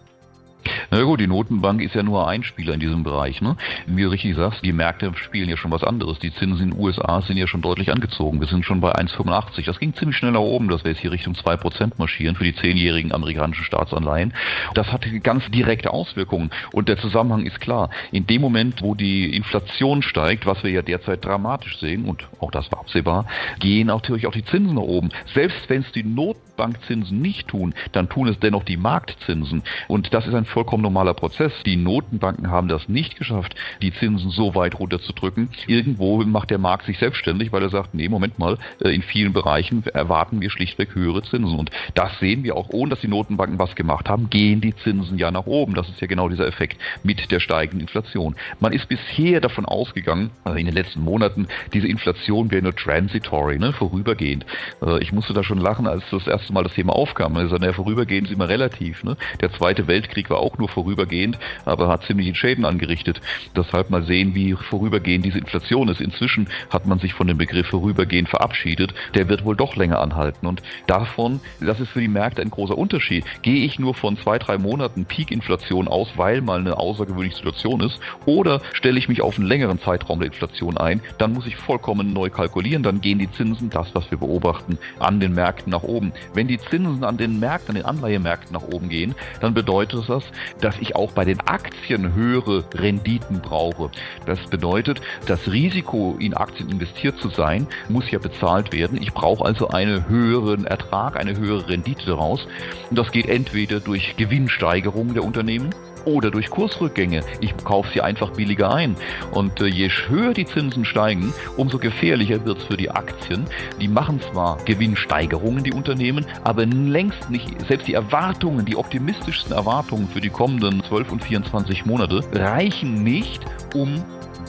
Na 0.90 1.03
gut, 1.03 1.20
die 1.20 1.27
Notenbank 1.27 1.83
ist 1.83 1.94
ja 1.94 2.03
nur 2.03 2.29
ein 2.29 2.42
Spieler 2.42 2.75
in 2.75 2.81
diesem 2.81 3.03
Bereich. 3.03 3.40
Ne? 3.40 3.57
Wie 3.87 4.03
du 4.03 4.11
richtig 4.11 4.35
sagst, 4.37 4.64
die 4.64 4.73
Märkte 4.73 5.12
spielen 5.14 5.49
ja 5.49 5.57
schon 5.57 5.70
was 5.70 5.85
anderes. 5.85 6.18
Die 6.18 6.33
Zinsen 6.35 6.64
in 6.64 6.70
den 6.70 6.81
USA 6.81 7.23
sind 7.23 7.37
ja 7.37 7.46
schon 7.46 7.62
deutlich 7.62 7.92
angezogen. 7.92 8.40
Wir 8.40 8.46
sind 8.46 8.64
schon 8.64 8.81
bei 8.81 8.92
1,85. 8.94 9.66
Das 9.66 9.79
ging 9.79 9.94
ziemlich 9.94 10.16
schnell 10.16 10.33
nach 10.33 10.40
oben, 10.40 10.68
dass 10.68 10.85
wir 10.85 10.90
jetzt 10.90 11.01
hier 11.01 11.12
Richtung 11.12 11.35
2% 11.35 11.92
marschieren 11.96 12.37
für 12.37 12.44
die 12.44 12.55
zehnjährigen 12.55 13.12
amerikanischen 13.12 13.64
Staatsanleihen. 13.64 14.35
Das 14.75 14.92
hatte 14.92 15.09
ganz 15.20 15.49
direkte 15.51 15.92
Auswirkungen. 15.92 16.51
Und 16.73 16.88
der 16.88 16.99
Zusammenhang 16.99 17.46
ist 17.46 17.61
klar. 17.61 17.90
In 18.12 18.27
dem 18.27 18.40
Moment, 18.40 18.83
wo 18.83 18.94
die 18.94 19.35
Inflation 19.35 20.03
steigt, 20.03 20.46
was 20.46 20.62
wir 20.62 20.70
ja 20.70 20.83
derzeit 20.83 21.25
dramatisch 21.25 21.79
sehen, 21.79 22.05
und 22.05 22.29
auch 22.40 22.51
das 22.51 22.70
war 22.73 22.81
absehbar, 22.81 23.27
gehen 23.59 23.88
natürlich 23.88 24.27
auch 24.27 24.33
die 24.33 24.44
Zinsen 24.44 24.75
nach 24.75 24.83
oben. 24.83 25.11
Selbst 25.35 25.68
wenn 25.68 25.83
es 25.83 25.92
die 25.92 26.05
Notenbank 26.05 26.49
Notenbankzinsen 26.61 27.20
nicht 27.20 27.49
tun, 27.49 27.75
dann 27.92 28.09
tun 28.09 28.29
es 28.29 28.38
dennoch 28.38 28.64
die 28.64 28.77
Marktzinsen. 28.77 29.62
Und 29.88 30.12
das 30.12 30.27
ist 30.27 30.35
ein 30.35 30.44
vollkommen 30.44 30.83
normaler 30.83 31.14
Prozess. 31.14 31.53
Die 31.64 31.77
Notenbanken 31.77 32.51
haben 32.51 32.68
das 32.68 32.88
nicht 32.88 33.16
geschafft, 33.16 33.55
die 33.81 33.92
Zinsen 33.92 34.31
so 34.31 34.55
weit 34.55 34.79
runterzudrücken. 34.79 35.49
Irgendwo 35.66 36.23
macht 36.25 36.51
der 36.51 36.59
Markt 36.59 36.87
sich 36.87 36.99
selbstständig, 36.99 37.53
weil 37.53 37.62
er 37.62 37.70
sagt, 37.70 37.94
nee, 37.94 38.09
Moment 38.09 38.38
mal, 38.38 38.59
äh, 38.81 38.90
in 38.90 39.03
vielen 39.03 39.33
Bereichen 39.33 39.85
erwarten 39.87 40.40
wir 40.40 40.51
schlichtweg 40.51 40.94
höhere 40.94 41.23
Zinsen. 41.23 41.59
Und 41.59 41.70
das 41.94 42.18
sehen 42.20 42.44
wir 42.44 42.57
auch, 42.57 42.68
ohne 42.70 42.90
dass 42.90 43.01
die 43.01 43.09
Notenbanken 43.09 43.59
was 43.59 43.75
gemacht 43.75 44.09
haben, 44.09 44.29
gehen 44.31 44.61
die 44.61 44.77
Zinsen 44.77 45.18
ja 45.18 45.31
nach 45.31 45.46
oben. 45.46 45.75
Das 45.75 45.88
ist 45.88 46.01
ja 46.01 46.07
genau 46.07 46.29
dieser 46.29 46.46
Effekt 46.46 46.81
mit 47.03 47.31
der 47.31 47.40
steigenden 47.40 47.81
Inflation. 47.81 48.37
Man 48.61 48.73
ist 48.73 48.88
bisher 48.88 49.40
davon 49.40 49.64
ausgegangen, 49.64 50.31
also 50.44 50.59
in 50.59 50.66
den 50.66 50.75
letzten 50.75 51.01
Monaten, 51.01 51.49
diese 51.73 51.88
Inflation 51.88 52.51
wäre 52.51 52.62
nur 52.62 52.75
transitory, 52.75 53.59
ne, 53.59 53.73
vorübergehend. 53.73 54.44
Äh, 54.83 55.03
ich 55.03 55.12
musste 55.12 55.33
da 55.33 55.42
schon 55.42 55.59
lachen, 55.59 55.87
als 55.87 56.05
das 56.11 56.27
erste 56.27 56.49
Mal 56.50 56.64
das 56.64 56.74
Thema 56.74 56.94
aufkam. 56.94 57.36
Also, 57.36 57.56
naja, 57.56 57.72
vorübergehend 57.72 58.28
ist 58.28 58.34
immer 58.34 58.48
relativ. 58.48 59.04
Ne? 59.04 59.16
Der 59.40 59.52
Zweite 59.52 59.86
Weltkrieg 59.86 60.30
war 60.30 60.38
auch 60.38 60.58
nur 60.58 60.68
vorübergehend, 60.68 61.38
aber 61.64 61.88
hat 61.88 62.04
ziemliche 62.04 62.34
Schäden 62.34 62.64
angerichtet. 62.64 63.20
Deshalb 63.56 63.90
mal 63.90 64.02
sehen, 64.02 64.34
wie 64.34 64.54
vorübergehend 64.54 65.24
diese 65.24 65.38
Inflation 65.38 65.88
ist. 65.88 66.00
Inzwischen 66.00 66.48
hat 66.70 66.86
man 66.86 66.98
sich 66.98 67.14
von 67.14 67.26
dem 67.26 67.38
Begriff 67.38 67.66
vorübergehend 67.68 68.28
verabschiedet. 68.28 68.94
Der 69.14 69.28
wird 69.28 69.44
wohl 69.44 69.56
doch 69.56 69.76
länger 69.76 70.00
anhalten. 70.00 70.46
Und 70.46 70.62
davon, 70.86 71.40
das 71.60 71.80
ist 71.80 71.90
für 71.90 72.00
die 72.00 72.08
Märkte 72.08 72.42
ein 72.42 72.50
großer 72.50 72.76
Unterschied. 72.76 73.24
Gehe 73.42 73.64
ich 73.64 73.78
nur 73.78 73.94
von 73.94 74.16
zwei, 74.16 74.38
drei 74.38 74.58
Monaten 74.58 75.04
Peak-Inflation 75.04 75.88
aus, 75.88 76.08
weil 76.16 76.40
mal 76.40 76.60
eine 76.60 76.78
außergewöhnliche 76.78 77.36
Situation 77.36 77.80
ist, 77.80 78.00
oder 78.26 78.60
stelle 78.72 78.98
ich 78.98 79.08
mich 79.08 79.22
auf 79.22 79.38
einen 79.38 79.46
längeren 79.46 79.80
Zeitraum 79.80 80.20
der 80.20 80.28
Inflation 80.28 80.76
ein, 80.76 81.00
dann 81.18 81.32
muss 81.32 81.46
ich 81.46 81.56
vollkommen 81.56 82.12
neu 82.12 82.30
kalkulieren. 82.30 82.82
Dann 82.82 83.00
gehen 83.00 83.18
die 83.18 83.30
Zinsen, 83.30 83.70
das, 83.70 83.94
was 83.94 84.10
wir 84.10 84.18
beobachten, 84.18 84.78
an 84.98 85.20
den 85.20 85.34
Märkten 85.34 85.70
nach 85.70 85.82
oben. 85.82 86.12
Wenn 86.34 86.39
die 86.48 86.59
Zinsen 86.59 87.05
an 87.05 87.16
den 87.16 87.40
Märkten, 87.40 87.70
an 87.70 87.74
den 87.74 87.85
Anleihemärkten 87.85 88.53
nach 88.53 88.62
oben 88.62 88.88
gehen, 88.88 89.14
dann 89.40 89.55
bedeutet 89.55 90.09
das, 90.09 90.24
dass 90.61 90.79
ich 90.79 90.96
auch 90.96 91.12
bei 91.12 91.24
den 91.24 91.40
Aktien 91.40 92.14
höhere 92.14 92.64
Renditen 92.74 93.40
brauche. 93.40 93.90
Das 94.26 94.38
bedeutet, 94.50 95.00
das 95.26 95.50
Risiko, 95.50 96.16
in 96.18 96.35
Aktien 96.35 96.68
investiert 96.70 97.18
zu 97.18 97.29
sein, 97.29 97.66
muss 97.88 98.11
ja 98.11 98.18
bezahlt 98.18 98.72
werden. 98.72 99.00
Ich 99.00 99.12
brauche 99.12 99.44
also 99.44 99.68
einen 99.68 100.09
höheren 100.09 100.66
Ertrag, 100.66 101.16
eine 101.16 101.37
höhere 101.37 101.68
Rendite 101.68 102.07
daraus. 102.07 102.46
Und 102.88 102.98
das 102.98 103.11
geht 103.12 103.29
entweder 103.29 103.81
durch 103.81 104.16
Gewinnsteigerungen 104.16 105.14
der 105.14 105.24
Unternehmen 105.24 105.70
oder 106.04 106.30
durch 106.30 106.50
Kursrückgänge. 106.50 107.22
Ich 107.40 107.56
kaufe 107.64 107.90
sie 107.92 108.00
einfach 108.00 108.30
billiger 108.30 108.72
ein. 108.72 108.96
Und 109.32 109.60
äh, 109.60 109.66
je 109.66 109.88
höher 110.08 110.34
die 110.34 110.44
Zinsen 110.44 110.84
steigen, 110.84 111.32
umso 111.56 111.78
gefährlicher 111.78 112.44
wird 112.44 112.58
es 112.58 112.64
für 112.64 112.76
die 112.76 112.90
Aktien. 112.90 113.44
Die 113.80 113.88
machen 113.88 114.20
zwar 114.20 114.58
Gewinnsteigerungen, 114.64 115.64
die 115.64 115.72
Unternehmen, 115.72 116.26
aber 116.44 116.66
längst 116.66 117.30
nicht, 117.30 117.48
selbst 117.66 117.86
die 117.88 117.94
Erwartungen, 117.94 118.64
die 118.64 118.76
optimistischsten 118.76 119.52
Erwartungen 119.52 120.08
für 120.08 120.20
die 120.20 120.30
kommenden 120.30 120.82
12 120.84 121.12
und 121.12 121.24
24 121.24 121.86
Monate 121.86 122.22
reichen 122.32 123.02
nicht, 123.02 123.40
um 123.74 124.04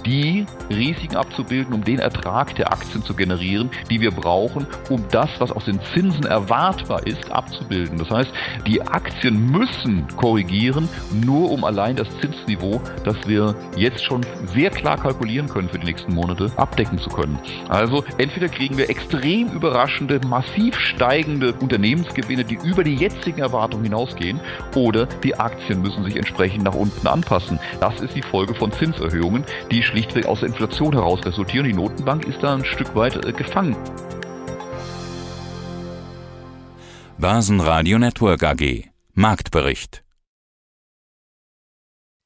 die 0.05 0.45
Risiken 0.69 1.15
abzubilden, 1.15 1.73
um 1.73 1.83
den 1.83 1.99
Ertrag 1.99 2.55
der 2.55 2.71
Aktien 2.71 3.03
zu 3.03 3.13
generieren, 3.13 3.69
die 3.89 4.01
wir 4.01 4.11
brauchen, 4.11 4.65
um 4.89 5.03
das, 5.11 5.29
was 5.39 5.51
aus 5.51 5.65
den 5.65 5.79
Zinsen 5.93 6.25
erwartbar 6.25 7.05
ist, 7.05 7.31
abzubilden. 7.31 7.97
Das 7.97 8.09
heißt, 8.09 8.31
die 8.67 8.81
Aktien 8.81 9.51
müssen 9.51 10.07
korrigieren, 10.15 10.87
nur 11.23 11.51
um 11.51 11.63
allein 11.63 11.95
das 11.95 12.07
Zinsniveau, 12.19 12.81
das 13.03 13.15
wir 13.27 13.55
jetzt 13.75 14.03
schon 14.03 14.25
sehr 14.53 14.69
klar 14.69 14.97
kalkulieren 14.97 15.47
können 15.47 15.69
für 15.69 15.79
die 15.79 15.85
nächsten 15.85 16.13
Monate, 16.13 16.51
abdecken 16.57 16.97
zu 16.97 17.09
können. 17.09 17.39
Also 17.69 18.03
entweder 18.17 18.49
kriegen 18.49 18.77
wir 18.77 18.89
extrem 18.89 19.49
überraschende, 19.49 20.19
massiv 20.27 20.77
steigende 20.77 21.53
Unternehmensgewinne, 21.53 22.43
die 22.43 22.59
über 22.63 22.83
die 22.83 22.95
jetzigen 22.95 23.39
Erwartungen 23.39 23.83
hinausgehen, 23.83 24.39
oder 24.75 25.05
die 25.05 25.35
Aktien 25.35 25.81
müssen 25.81 26.03
sich 26.03 26.15
entsprechend 26.15 26.63
nach 26.63 26.73
unten 26.73 27.07
anpassen. 27.07 27.59
Das 27.79 27.99
ist 28.01 28.15
die 28.15 28.21
Folge 28.21 28.53
von 28.53 28.71
Zinserhöhungen, 28.71 29.43
die 29.69 29.83
schlichtweg 29.91 30.25
aus 30.25 30.39
der 30.39 30.49
Inflation 30.49 30.93
heraus 30.93 31.23
resultieren. 31.25 31.67
Die 31.67 31.73
Notenbank 31.73 32.25
ist 32.25 32.41
da 32.41 32.55
ein 32.55 32.65
Stück 32.65 32.95
weit 32.95 33.23
äh, 33.25 33.31
gefangen. 33.31 33.75
Börsenradio 37.17 37.99
Network 37.99 38.41
AG 38.43 38.89
Marktbericht 39.13 40.03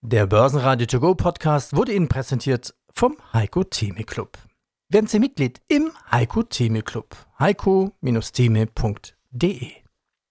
Der 0.01 0.25
Börsenradio 0.28 0.88
To 0.88 1.01
Go 1.01 1.15
Podcast 1.15 1.75
wurde 1.75 1.91
Ihnen 1.93 2.08
präsentiert 2.08 2.73
vom 2.93 3.17
Heiko 3.34 3.65
Theme 3.65 4.06
Club. 4.06 4.38
Werden 4.88 5.08
Sie 5.08 5.19
Mitglied 5.19 5.60
im 5.67 5.91
Heiko 6.12 6.43
Theme 6.43 6.84
Club. 6.84 7.17
heiko-theme.de 7.39 9.85